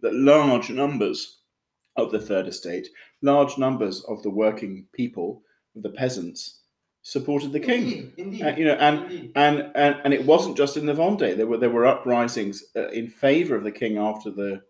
[0.00, 1.38] that large numbers
[1.96, 2.88] of the Third Estate,
[3.22, 5.42] large numbers of the working people,
[5.74, 6.60] the peasants,
[7.14, 7.82] supported the king.
[7.82, 9.32] Indeed, indeed, Uh, you know, and indeed.
[9.36, 11.36] and, and and it wasn't just in the Vendée.
[11.36, 14.62] There were there were uprisings uh, in favour of the king after the.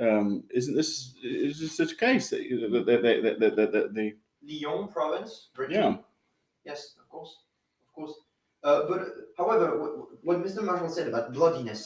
[0.00, 2.30] Um, isn't this is this the case?
[2.30, 2.96] that The, the, the,
[3.40, 4.06] the, the, the, the,
[4.48, 5.78] Lyon province, Brittany.
[5.78, 5.96] yeah,
[6.64, 7.32] Yes, of course,
[7.84, 8.14] of course.
[8.64, 9.00] Uh, but
[9.36, 9.92] however, what,
[10.26, 10.62] what Mr.
[10.62, 11.80] Marshall said about bloodiness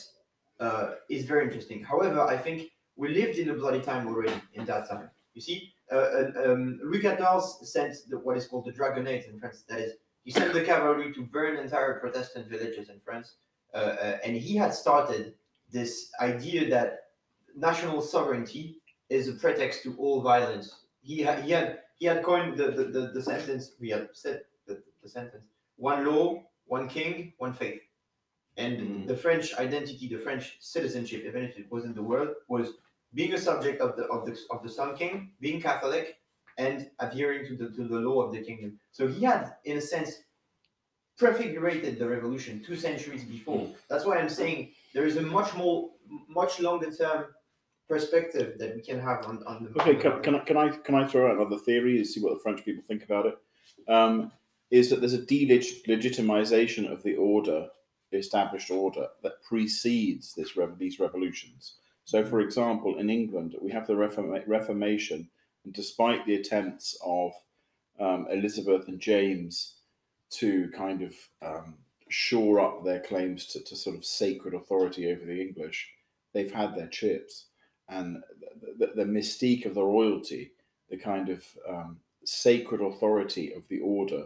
[0.61, 1.83] uh, is very interesting.
[1.85, 5.11] However, I think we lived in a bloody time already in that time.
[5.35, 9.65] You see, uh, um, Louis XIV sent the, what is called the Dragonnades in France.
[9.69, 9.93] That is,
[10.25, 13.37] he sent the cavalry to burn entire Protestant villages in France,
[13.75, 15.35] uh, uh, and he had started
[15.71, 16.99] this idea that
[17.57, 18.79] national sovereignty
[19.09, 20.81] is a pretext to all violence.
[21.03, 24.43] He, ha- he had he had coined the, the, the, the sentence we had said
[24.67, 25.45] the, the sentence
[25.77, 27.81] one law one king one faith
[28.57, 29.07] and Mm.
[29.07, 32.69] the french identity the french citizenship even if it wasn't the world, was
[33.15, 36.17] being a subject of the of the of the sun king being catholic
[36.59, 39.81] and adhering to the to the law of the kingdom so he had in a
[39.81, 40.13] sense
[41.19, 45.91] prefigurated the revolution two centuries before that's why i'm saying there is a much more
[46.29, 47.27] much longer term
[47.89, 50.95] perspective that we can have on, on the Okay, can, can I can I can
[50.95, 53.37] I throw out another theory and see what the French people think about it?
[53.87, 54.33] Um,
[54.71, 57.69] is that there's a delegitimisation of the order
[58.13, 61.75] the established order that precedes this these revolutions.
[62.05, 65.29] So, for example, in England, we have the Reforma- Reformation,
[65.65, 67.33] and despite the attempts of
[68.01, 69.75] um, Elizabeth and James
[70.31, 71.75] to kind of um,
[72.09, 75.91] shore up their claims to, to sort of sacred authority over the English,
[76.33, 77.47] they've had their chips.
[77.89, 78.23] And
[78.61, 80.53] the, the, the mystique of the royalty,
[80.91, 84.25] the kind of um, sacred authority of the order,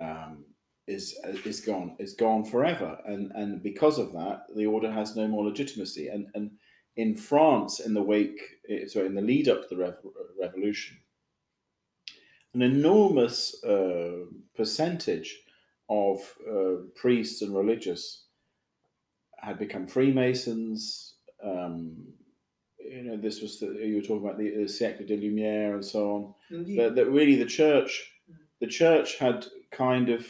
[0.00, 0.44] um,
[0.86, 5.26] is is gone is gone forever, and and because of that, the order has no
[5.26, 6.08] more legitimacy.
[6.08, 6.52] And and
[6.96, 9.98] in France, in the wake, eh, so in the lead up to the rev-
[10.40, 10.98] revolution,
[12.54, 15.42] an enormous uh, percentage
[15.88, 16.18] of
[16.50, 18.24] uh, priests and religious
[19.38, 21.14] had become Freemasons.
[21.44, 22.14] Um,
[22.78, 25.84] you know, this was the, you were talking about the, the siècle de lumière and
[25.84, 26.78] so on Indeed.
[26.78, 28.12] that, that really the church
[28.60, 30.26] the church had kind of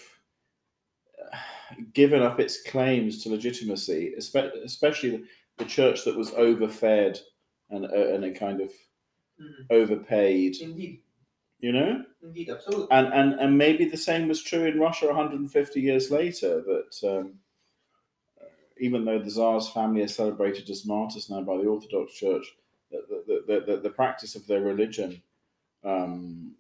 [1.93, 5.25] given up its claims to legitimacy espe- especially
[5.59, 7.19] the, church that was overfed
[7.71, 8.71] and uh, and a kind of
[9.41, 9.67] Mhm.
[9.71, 11.03] overpaid Indeed.
[11.61, 12.49] you know Indeed.
[12.51, 12.87] Absolutely.
[12.91, 17.35] and and and maybe the same was true in Russia 150 years later that um,
[18.79, 22.47] even though the Tsar's family is celebrated as martyrs now by the Orthodox Church,
[22.91, 25.23] the, the, the, the, the practice of their religion
[25.85, 26.53] um,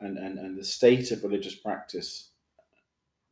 [0.00, 2.30] and, and, and the state of religious practice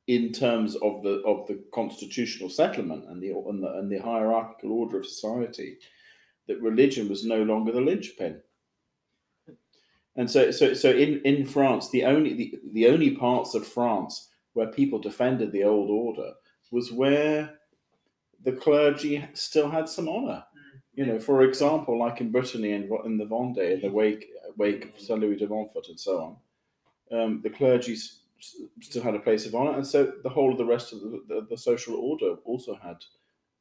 [0.07, 4.73] in terms of the of the constitutional settlement and the and the, and the hierarchical
[4.73, 5.79] order of society,
[6.49, 8.41] that religion was no longer the linchpin.
[10.17, 14.29] And so, so, so in, in France, the only the, the only parts of France
[14.53, 16.33] where people defended the old order
[16.71, 17.59] was where
[18.45, 20.45] the clergy still had some honor.
[20.95, 24.27] You know, for example, like in Brittany and in the Vendée, in the wake
[24.59, 26.37] wake of Saint Louis de Montfort and so
[27.11, 28.22] on, um, the clergy s- s-
[28.81, 31.23] still had a place of honor, and so the whole of the rest of the,
[31.29, 32.97] the, the social order also had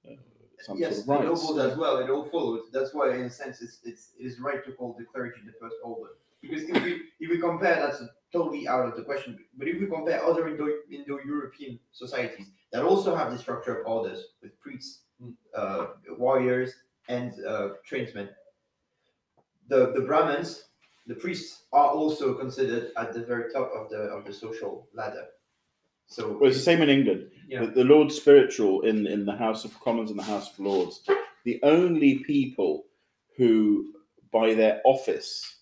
[0.07, 0.15] uh,
[0.59, 1.41] some yes, sort of rights.
[1.43, 1.97] nobles as well.
[1.97, 2.61] It all followed.
[2.73, 5.53] That's why, in a sense, it's, it's it is right to call the clergy the
[5.59, 6.11] first order.
[6.41, 8.01] Because if we if we compare, that's
[8.33, 9.37] totally out of the question.
[9.57, 13.87] But if we compare other Indo Indo European societies that also have the structure of
[13.87, 15.35] orders with priests, Mm.
[15.53, 15.85] uh,
[16.17, 16.73] warriors,
[17.07, 18.27] and uh, tradesmen,
[19.67, 20.69] the the Brahmins,
[21.07, 25.25] the priests, are also considered at the very top of the of the social ladder.
[26.07, 27.29] So Well, it's the same in England.
[27.47, 27.61] Yeah.
[27.61, 31.01] The, the Lord Spiritual in, in the House of Commons and the House of Lords,
[31.45, 32.83] the only people
[33.37, 33.93] who,
[34.31, 35.61] by their office,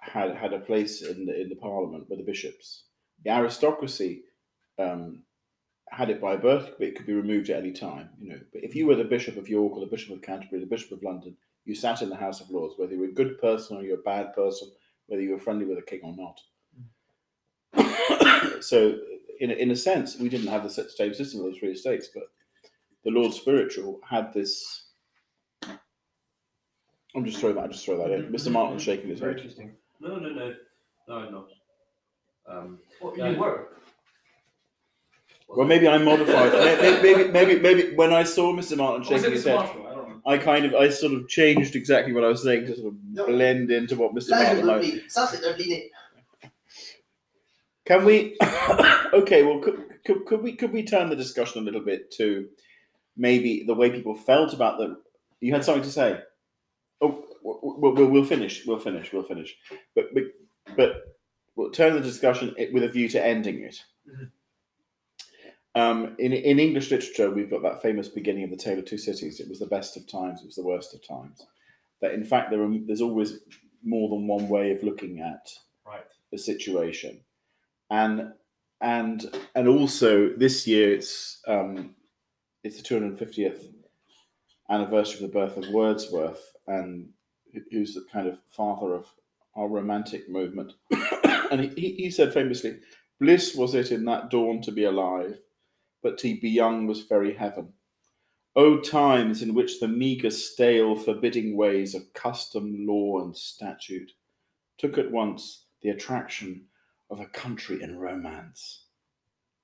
[0.00, 2.84] had had a place in the, in the Parliament were the bishops.
[3.24, 4.22] The aristocracy
[4.78, 5.22] um,
[5.90, 8.10] had it by birth, but it could be removed at any time.
[8.18, 10.60] You know, but if you were the Bishop of York or the Bishop of Canterbury,
[10.60, 11.36] the Bishop of London,
[11.66, 13.98] you sat in the House of Lords, whether you were a good person or you're
[13.98, 14.70] a bad person,
[15.06, 16.40] whether you were friendly with the king or not.
[18.62, 18.98] so,
[19.40, 22.08] in a, in a sense, we didn't have the same system of the three estates,
[22.14, 22.24] but
[23.04, 24.84] the Lord Spiritual had this.
[27.14, 27.64] I'm just throwing that.
[27.64, 28.30] I just throw that in.
[28.32, 28.50] Mr.
[28.50, 29.38] Martin shaking his very head.
[29.40, 29.72] interesting.
[30.00, 30.54] No, no, no,
[31.08, 31.48] no, I'm not.
[32.48, 33.30] Um, Well, No.
[33.30, 33.68] you were.
[35.48, 36.52] Well, maybe I modified.
[36.52, 38.76] maybe, maybe, maybe, maybe when I saw Mr.
[38.76, 39.85] Martin shaking his head, Marshall?
[40.26, 40.52] I don't know.
[40.52, 42.94] I kind of, I sort of changed exactly what I was saying to sort of
[43.12, 43.26] No.
[43.26, 44.30] blend into what Mr.
[44.30, 44.56] Martin.
[44.56, 45.00] c'est might- Dublin.
[45.08, 45.82] Ça, c'est Dublin.
[47.84, 48.36] Can we?
[49.12, 52.48] okay, well, could, could, could we could we turn the discussion a little bit to
[53.16, 54.96] maybe the way people felt about the?
[55.40, 56.18] You had something to say.
[57.00, 57.60] Oh, we'll,
[57.94, 58.66] we'll, we'll finish.
[58.66, 59.12] We'll finish.
[59.12, 59.56] We'll finish.
[59.94, 60.24] But but
[60.76, 61.16] but
[61.54, 63.76] we'll turn the discussion with a view to ending it.
[64.10, 64.30] Mhm.
[65.76, 68.98] Um, in in English literature, we've got that famous beginning of the Tale of Two
[68.98, 69.40] Cities.
[69.40, 70.40] It was the best of times.
[70.40, 71.46] It was the worst of times.
[72.00, 73.40] That in fact there are, there's always
[73.84, 75.48] more than one way of looking at
[75.86, 76.04] Right.
[76.32, 77.20] the situation
[77.90, 78.32] and
[78.80, 79.24] and
[79.54, 81.94] and also this year it's um
[82.64, 83.68] it's the 250th
[84.68, 87.10] anniversary of the birth of wordsworth and
[87.70, 89.06] who's the kind of father of
[89.54, 90.72] our romantic movement
[91.52, 92.78] and he, he- he said famously
[93.20, 95.38] bliss was it in that dawn to be alive
[96.06, 97.72] but to be young was very heaven
[98.54, 104.12] O times in which the meagre, stale, forbidding ways of custom, law, and statute
[104.78, 106.66] took at once the attraction
[107.10, 108.84] of a country in romance,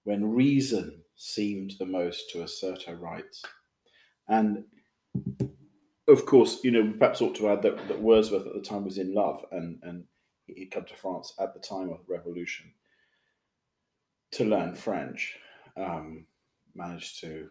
[0.03, 3.45] when reason seemed the most to assert her rights.
[4.27, 4.65] And
[6.09, 8.85] of course, you know, we perhaps ought to add that, that Wordsworth at the time
[8.85, 10.07] was in love and, and
[10.49, 12.73] he'd come to France at the time of the revolution
[14.33, 15.39] to learn French,
[15.77, 16.27] um,
[16.75, 17.49] managed to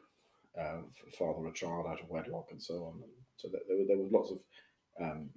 [0.60, 0.78] uh,
[1.18, 3.02] father a child out of wedlock and so on.
[3.38, 4.40] So there, were, there was lots of
[5.02, 5.30] um,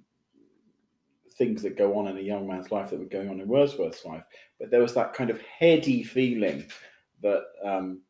[1.37, 4.05] things that go on in a young man's life that were going on in Wordsworth's
[4.05, 4.23] life.
[4.59, 6.65] But there was that kind of heady feeling
[7.21, 8.01] that um,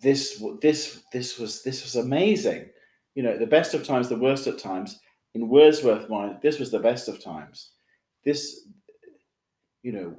[0.00, 2.68] this this this was this was amazing.
[3.14, 5.00] You know, the best of times, the worst at times.
[5.34, 7.72] In Wordsworth's mind, this was the best of times.
[8.24, 8.66] This,
[9.82, 10.16] you know,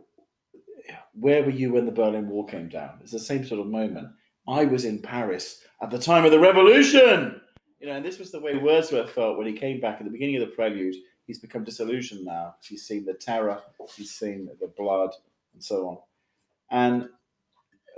[1.13, 2.99] where were you when the Berlin Wall came down?
[3.01, 4.09] It's the same sort of moment.
[4.47, 7.41] I was in Paris at the time of the revolution.
[7.79, 10.11] You know, and this was the way Wordsworth felt when he came back at the
[10.11, 10.95] beginning of the prelude.
[11.25, 12.55] He's become disillusioned now.
[12.63, 13.61] He's seen the terror,
[13.95, 15.11] he's seen the blood,
[15.53, 15.97] and so on.
[16.71, 17.09] And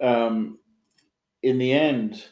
[0.02, 0.60] um,
[1.44, 2.26] in the end,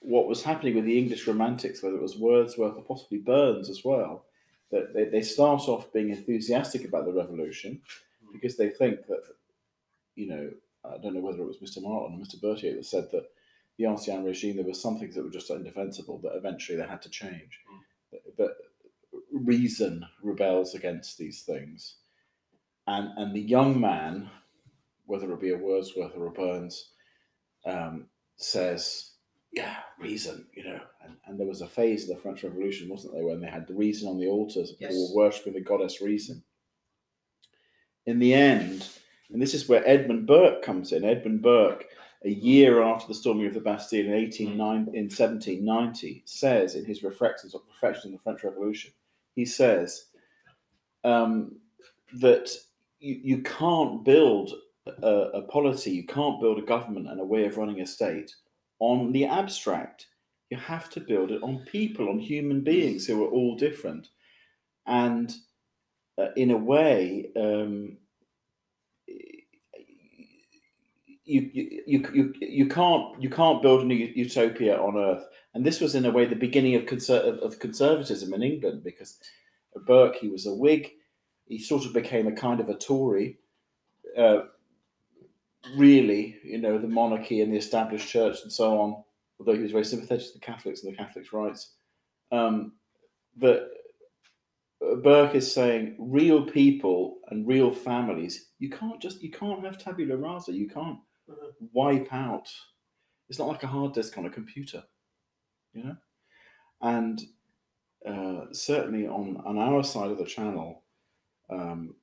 [0.00, 3.84] what was happening with the English Romantics, whether it was Wordsworth or possibly Burns as
[3.84, 4.26] well,
[4.70, 7.80] that they, they start off being enthusiastic about the revolution
[8.32, 9.22] because they think that,
[10.16, 10.50] you know,
[10.84, 11.82] I don't know whether it was Mr.
[11.82, 12.40] Martin or Mr.
[12.40, 13.24] Berthier that said that
[13.78, 17.02] the Ancien regime, there were some things that were just indefensible, that eventually they had
[17.02, 17.60] to change.
[18.12, 18.54] That, that
[19.32, 21.96] reason rebels against these things.
[22.86, 24.30] And, and the young man,
[25.06, 26.90] whether it be a Wordsworth or a Burns,
[27.64, 28.06] um,
[28.36, 29.12] says,
[29.52, 30.80] yeah, reason, you know.
[31.04, 33.66] And, and there was a phase of the French Revolution, wasn't there, when they had
[33.66, 35.10] the reason on the altars, people Yes.
[35.14, 36.42] were worshipping the goddess reason.
[38.06, 38.88] In the end,
[39.32, 41.04] and this is where Edmund Burke comes in.
[41.04, 41.86] Edmund Burke,
[42.24, 47.02] a year after the storming of the Bastille in 189, in 1790, says in his
[47.02, 48.92] Reflections on the French Revolution,
[49.34, 50.06] he says
[51.04, 51.56] um,
[52.14, 52.50] that
[52.98, 54.52] you, you can't build
[55.02, 58.34] a, a polity, you can't build a government and a way of running a state
[58.80, 60.06] on the abstract.
[60.50, 64.08] You have to build it on people, on human beings who are all different.
[64.86, 65.32] And
[66.18, 67.96] uh, in a way, um,
[71.30, 71.50] you,
[71.86, 75.24] you, you, you, can't you can't build a utopia on earth.
[75.54, 79.18] And this was in a way the beginning of, conser- of, conservatism in England because
[79.86, 80.90] Burke he was a Whig,
[81.46, 83.38] he sort of became a kind of a Tory.
[84.16, 84.42] Uh,
[85.76, 89.04] really, you know, the monarchy and the established church and so on,
[89.38, 91.74] although he was very sympathetic to the Catholics and the Catholics' rights.
[92.32, 92.72] Um,
[93.36, 100.16] Burke is saying real people and real families, you can't just, you can't have tabula
[100.16, 100.98] rasa, you can't
[101.72, 102.48] wipe out.
[103.28, 104.84] It's not like a hard disk on a computer,
[105.72, 105.96] you know?
[106.82, 107.20] And
[108.06, 110.82] uh, certainly on, on our side of the channel,
[111.50, 111.94] um,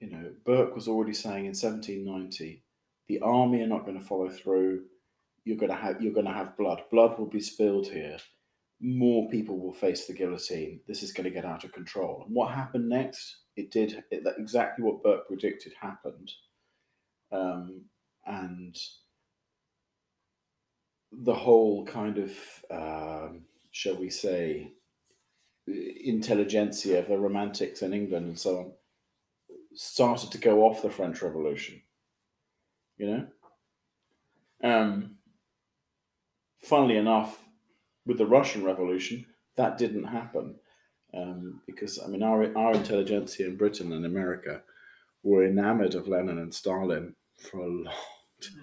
[0.00, 2.62] you know, Burke was already saying in 1790,
[3.08, 4.84] the army are not going to follow through.
[5.44, 6.82] You're going to have you're going to have blood.
[6.90, 8.18] Blood will be spilled here.
[8.80, 10.80] More people will face the guillotine.
[10.86, 12.22] This is going to get out of control.
[12.24, 13.36] And what happened next?
[13.56, 16.30] It did it, exactly what Burke predicted happened,
[17.30, 17.82] um,
[18.26, 18.76] and
[21.12, 22.30] the whole kind of
[22.70, 23.42] um,
[23.72, 24.72] shall we say
[25.66, 28.72] intelligentsia, of the romantics in England and so on,
[29.74, 31.82] started to go off the French Revolution.
[32.96, 33.26] You know?
[34.62, 35.16] Um,
[36.58, 37.38] funnily enough,
[38.06, 40.56] with the Russian Revolution, that didn't happen.
[41.12, 44.62] Um, because, I mean, our, our intelligentsia in Britain and America
[45.22, 47.94] were enamored of Lenin and Stalin for a long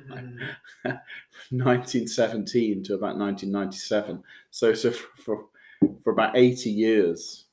[0.09, 0.39] time.
[1.49, 4.23] 1917 to about 1997.
[4.51, 5.45] So, so for, for,
[6.03, 7.45] for about 80 years,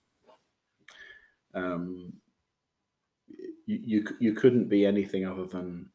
[1.54, 2.12] um,
[3.66, 5.88] you, you you couldn't be anything other than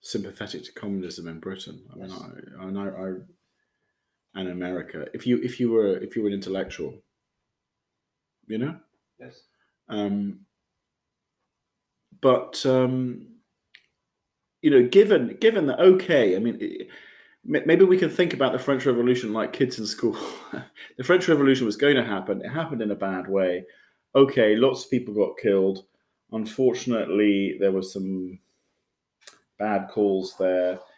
[0.00, 1.82] sympathetic to communism in Britain.
[1.92, 3.24] I mean, I, I know
[4.34, 5.06] I and America.
[5.14, 6.94] If you if you were if you were an intellectual,
[8.46, 8.76] you know.
[9.18, 9.42] Yes.
[9.88, 10.40] Um,
[12.20, 13.29] but um,
[14.62, 16.86] you know, given given that okay, I mean,
[17.44, 20.16] maybe we can think about the French Revolution like kids in school.
[20.96, 22.44] the French Revolution was going to happen.
[22.44, 23.64] It happened in a bad way.
[24.14, 25.84] Okay, lots of people got killed.
[26.32, 28.38] Unfortunately, there were some
[29.58, 30.78] bad calls there.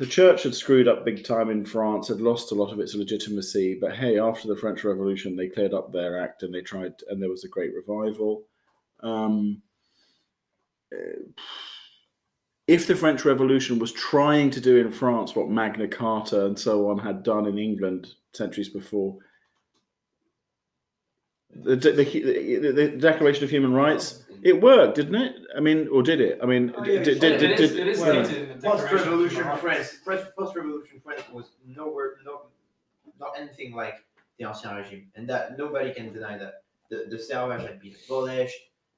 [0.00, 2.96] The church had screwed up big time in France, had lost a lot of its
[2.96, 3.78] legitimacy.
[3.80, 7.22] But hey, after the French Revolution, they cleared up their act and they tried, and
[7.22, 8.42] there was a great revival.
[9.04, 9.62] Um,
[12.66, 16.88] if the French Revolution was trying to do in France what Magna Carta and so
[16.90, 19.16] on had done in England centuries before,
[21.54, 25.36] the, the, the, the Declaration of Human Rights, it worked, didn't it?
[25.56, 26.38] I mean, or did it?
[26.42, 28.66] I mean, Oh, yeah, did, it did, it, did, is, did- well, stated in the
[28.68, 29.96] Post Declaration of revolution France,
[30.36, 32.42] post revolution France was nowhere, no,
[33.20, 34.04] not anything like
[34.38, 36.62] the Ancien Regime, and that nobody can deny that.
[36.90, 38.56] The, the servage had been abolished,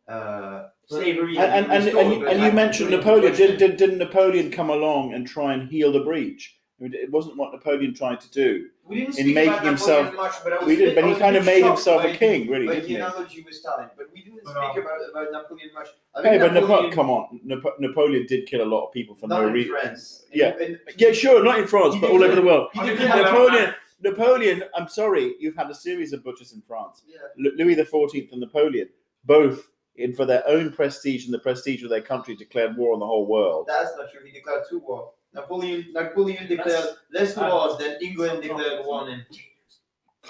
[0.09, 1.37] uh, slavery.
[1.37, 3.35] had and, and, and, and, you, and you mentioned Napoleon.
[3.35, 6.55] Did, did, didn't Napoleon come along and try and heal the breach?
[6.79, 8.67] I mean, it wasn't what Napoleon tried to do.
[8.85, 11.19] We didn't in making about himself- much, but I was We did, bit- but he
[11.19, 12.95] kind of made himself by a king, really, by didn't the he?
[12.97, 15.89] analogy with Stalin, but we didn't speak um, about, about Napoleon much.
[16.15, 18.93] I Hey, think but Napo- Napoleon, come on, Napo- Napoleon did kill a lot of
[18.93, 19.73] people for not no in reason.
[19.73, 20.27] France.
[20.33, 20.49] Yeah.
[20.61, 22.69] And- and Yeah, sure, not in France, but all over the world.
[22.75, 24.63] he I did think kill- Napoleon, Napoleon.
[24.77, 27.03] I'm sorry, you've had a series of butchers in France.
[27.09, 27.17] Yeah.
[27.39, 28.89] Lu- Louis XIV and Napoleon,
[29.25, 33.01] both in for their own prestige and the prestige of their country, declared war on
[33.01, 33.67] the whole world.
[33.69, 34.21] That's not true.
[34.25, 35.11] He declared two wars.
[35.35, 39.25] Napoleon Napoleon declared That's- less uh, wars than England declared one in.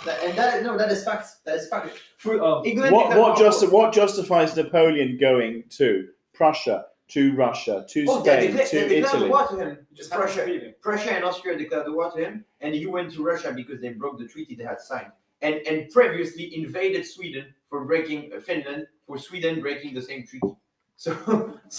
[0.05, 1.27] That, and that no, that is fact.
[1.45, 1.91] That is fact.
[2.19, 2.35] For.
[2.67, 8.05] England What what one just what justifies Napoleon going to Prussia, to Russia, to.
[8.09, 9.31] Oh, Spain, declared, they to declared Italy?
[9.31, 9.87] war to him.
[9.95, 10.73] Just Prussia.
[10.83, 13.89] Prussia and Austria declared the war to him, and he went to Russia because they
[13.91, 15.13] broke the treaty they had signed,
[15.47, 20.53] and and previously invaded Sweden for breaking uh, Finland for Sweden breaking the same treaty.
[21.05, 21.13] So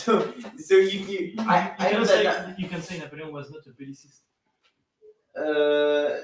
[0.01, 0.11] so
[0.69, 1.19] so you, you
[1.55, 3.73] I, I you, know can that, say, that you can say Napoleon was not a
[3.79, 4.17] bellicist.
[5.43, 6.21] uh,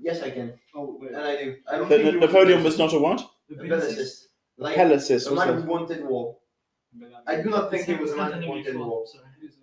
[0.00, 1.10] yes I can Oh, wait.
[1.16, 1.56] and I do.
[1.70, 3.20] I don't The- think the- he was Napoleon was not a what?
[3.20, 3.68] A a bellicist.
[3.68, 4.14] bellicist.
[4.64, 5.24] Like Pellicist.
[5.30, 5.54] a man it?
[5.62, 6.36] who wanted war.
[7.02, 9.04] Um, I do not think he was a man who wanted war.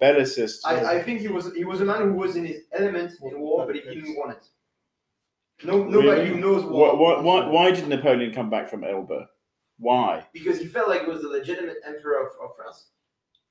[0.01, 0.57] Bellicist.
[0.65, 3.33] I, I think he was he was a man who was in his element in
[3.39, 4.43] war, but he didn't want it.
[5.63, 6.29] No, nobody Really?
[6.29, 6.63] who knows.
[6.63, 9.29] Why, why, why, why did Napoleon come back from Elba?
[9.79, 10.25] Why?
[10.33, 12.91] Because he felt like he was the legitimate emperor of, of France,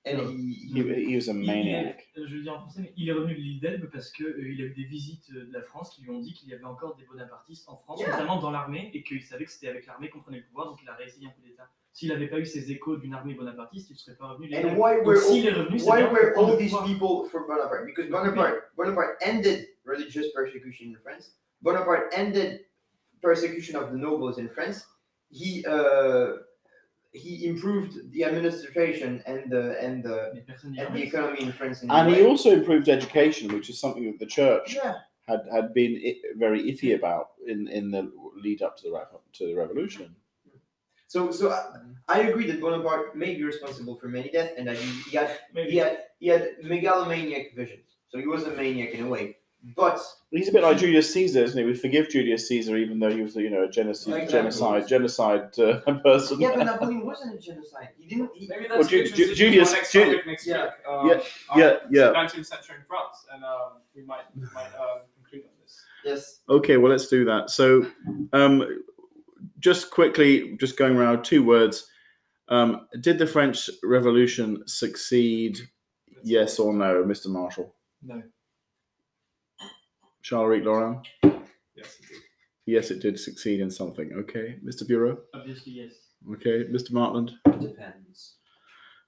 [0.04, 0.28] and No.
[0.28, 2.09] he, He, he was a Il- il est- maniac.
[2.16, 4.26] euh, je veux dire en français, mais il est revenu de l'île d'Elbe parce qu'il
[4.26, 6.64] a eu des visites euh, de la France qui lui ont dit qu'il y avait
[6.64, 8.11] encore des bonapartistes en France, Yeah.
[8.12, 10.78] notamment dans l'armée, et qu'il savait que c'était avec l'armée qu'on prenait le pouvoir, donc
[10.82, 11.68] il a réessayé un coup d'État.
[11.92, 14.48] S'il n'avait pas eu ces échos d'une armée bonapartiste, il ne serait pas revenu.
[14.48, 17.86] l'île and why were est all, revenu, c'est why were all these people for Bonaparte?
[17.86, 21.34] Because Bonaparte Bonaparte ended religious persecution in France.
[21.62, 22.61] Bonaparte ended
[23.22, 24.84] persecution of the nobles in France.
[25.30, 26.32] He uh,
[27.12, 31.52] he improved the administration and the and the Mais personne n'y and the economy in
[31.52, 31.82] France.
[31.82, 34.94] In And he also improved education, which is something that the church yeah.
[35.26, 36.00] had, had been
[36.36, 39.07] very iffy about in, in the lead up to the
[39.38, 40.14] to the revolution.
[41.09, 41.62] So, so I,
[42.09, 45.38] I agree that Bonaparte may be responsible for many deaths, and that he, he had
[45.54, 45.70] Maybe.
[45.70, 47.96] he had he had megalomaniac visions.
[48.09, 49.36] So he was a maniac in a way.
[49.74, 49.98] But
[50.30, 51.64] He's a bit like Julius Caesar, isn't he?
[51.64, 55.58] We forgive Julius Caesar even though he was, you know, a genocide, Like genocide, genocide
[55.58, 56.40] uh, person.
[56.40, 57.88] yeah, but Napoleon wasn't a genocide.
[57.98, 58.30] He didn't.
[58.36, 60.64] He, Maybe Well, that's Ju- good Ju- Julius- next Ju- next Yeah.
[60.64, 60.72] week.
[60.88, 62.12] Um, Yeah, our yeah, yeah.
[62.12, 65.82] 19th century in France, and um, we might might um, conclude on this.
[66.04, 66.40] yes.
[66.48, 67.50] Okay, well, let's do that.
[67.50, 67.86] So,
[68.32, 68.82] um,
[69.58, 71.88] just quickly, just going around two words.
[72.48, 75.58] Um, did the French Revolution succeed?
[76.22, 77.26] Yes or no, Mr.
[77.28, 77.74] Marshall?
[78.02, 78.22] No.
[80.27, 81.07] Charles Laurent?
[81.22, 81.99] Yes.
[82.03, 82.22] indeed.
[82.66, 84.12] Yes, it did succeed in something.
[84.12, 84.85] Okay, Mr.
[84.85, 85.18] Bureau?
[85.33, 85.93] Obviously, yes.
[86.33, 86.91] Okay, Mr.
[86.91, 87.31] Martland?
[87.61, 88.35] Depends.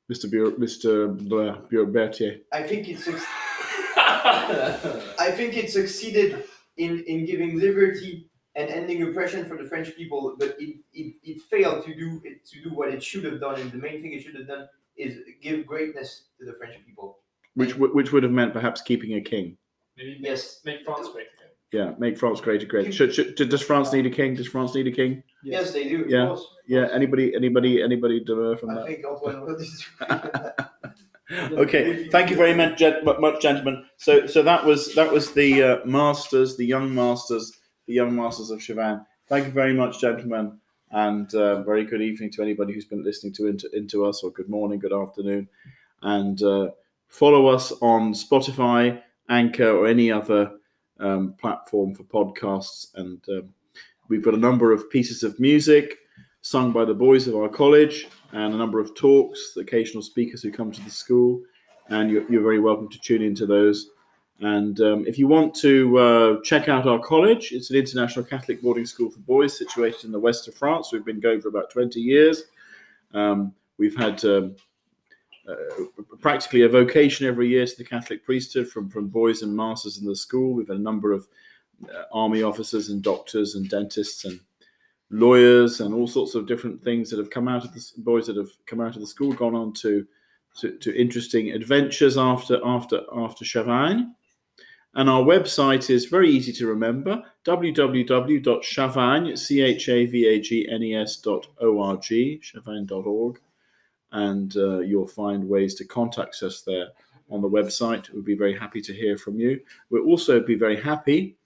[0.08, 0.30] Mr.
[0.30, 1.18] Bureau, Mr.
[1.28, 2.36] Blah, Bureau Berthier?
[2.52, 3.00] I think it.
[3.00, 3.16] Suc-
[3.96, 6.44] I think it succeeded
[6.76, 11.42] in in giving liberty and ending oppression for the French people, but it, it, it
[11.50, 13.60] failed to do it to do what it should have done.
[13.60, 17.18] And the main thing it should have done is give greatness to the French people.
[17.54, 19.56] Which, w- which would have meant perhaps keeping a king.
[19.98, 20.60] Maybe make, Yes.
[20.64, 21.48] make France great again.
[21.72, 22.90] Yeah, make France great again.
[22.92, 24.34] Should, should, does France need a king?
[24.34, 25.22] Does France need a king?
[25.44, 26.04] Yes, they do.
[26.04, 26.26] Of Yeah.
[26.28, 26.46] course.
[26.66, 26.88] Yeah.
[26.92, 27.34] Anybody?
[27.34, 27.82] Anybody?
[27.82, 28.86] Anybody demur from I that?
[28.86, 29.56] think Antoine will
[31.58, 33.84] okay, thank you very much, gen- much, gentlemen.
[33.98, 37.52] So, so that was that was the uh, masters, the young masters,
[37.86, 39.04] the young masters of Chavagnes.
[39.28, 40.58] Thank you very much, gentlemen,
[40.90, 44.30] and uh, very good evening to anybody who's been listening to into, into us, or
[44.30, 45.48] good morning, good afternoon,
[46.02, 46.70] and uh,
[47.08, 50.52] follow us on Spotify, Anchor, or any other
[51.00, 52.88] um, platform for podcasts.
[52.94, 53.54] And um,
[54.08, 55.98] we've got a number of pieces of music
[56.40, 60.50] sung by the boys of our college and a number of talks, occasional speakers who
[60.50, 61.42] come to the school,
[61.88, 63.90] and you're, you're very welcome to tune into those.
[64.40, 68.62] And um, if you want to uh, check out our college, it's an international Catholic
[68.62, 70.92] boarding school for boys situated in the west of France.
[70.92, 72.44] We've been going for about 20 years.
[73.14, 74.54] Um, we've had um,
[76.20, 80.06] practically a vocation every year to the Catholic priesthood from, from boys and masters in
[80.06, 80.54] the school.
[80.54, 81.28] We've had a number of
[81.84, 84.40] uh, army officers and doctors and dentists and
[85.10, 88.36] lawyers and all sorts of different things that have come out of the boys that
[88.36, 90.06] have come out of the school, gone on to
[90.60, 94.10] to, to interesting adventures after after after Chavagnes.
[94.94, 100.68] And our website is very easy to remember www.chavagne, C H A V A G
[100.68, 103.40] N E S dot O R G, chavagne.org.
[104.12, 106.88] And uh, you'll find ways to contact us there
[107.30, 108.10] on the website.
[108.10, 109.60] We'd be very happy to hear from you.
[109.90, 111.36] We'll also be very happy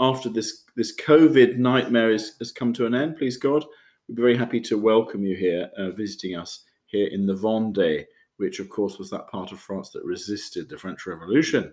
[0.00, 3.64] after this, this COVID nightmare is, has come to an end, please God.
[4.08, 8.06] We'd be very happy to welcome you here, uh, visiting us here in the Vendée,
[8.38, 11.72] which, of course, was that part of France that resisted the French Revolution.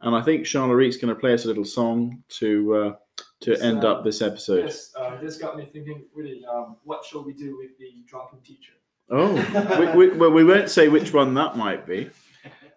[0.00, 2.92] And I think Charles going to play us a little song to uh,
[3.40, 4.64] to end uh, up this episode.
[4.64, 6.04] Yes, uh, this got me thinking.
[6.14, 8.74] Really, um, what shall we do with the drunken teacher?
[9.08, 9.34] Oh,
[9.78, 12.10] we, we, well, we won't say which one that might be.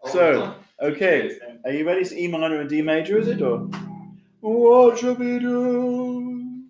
[0.06, 1.32] So, okay,
[1.66, 2.02] are you ready?
[2.02, 3.42] It's E minor and D major, is it?
[3.42, 3.68] Or
[4.42, 6.64] what shall we do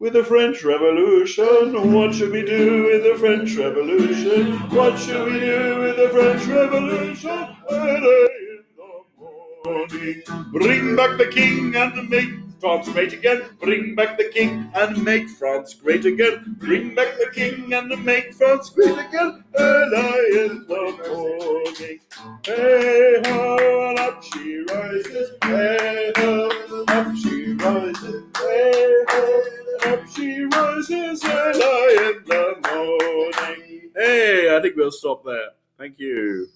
[0.00, 1.92] with the French Revolution?
[1.92, 4.52] What shall we do with the French Revolution?
[4.70, 7.56] What shall we do with the French Revolution?
[7.70, 12.30] Early in the morning, bring back the king and make
[12.64, 13.42] France great again.
[13.60, 16.56] Bring back the king and make France great again.
[16.58, 19.44] Bring back the king and make France great again.
[19.54, 22.00] Early in the morning.
[22.42, 25.32] Hey ho, up she rises.
[25.42, 26.48] Hey ho,
[26.88, 28.22] up she rises.
[28.34, 29.42] Hey ho,
[29.84, 33.90] up she rises early in the morning.
[33.94, 35.50] Hey, I think we'll stop there.
[35.76, 36.48] Thank you.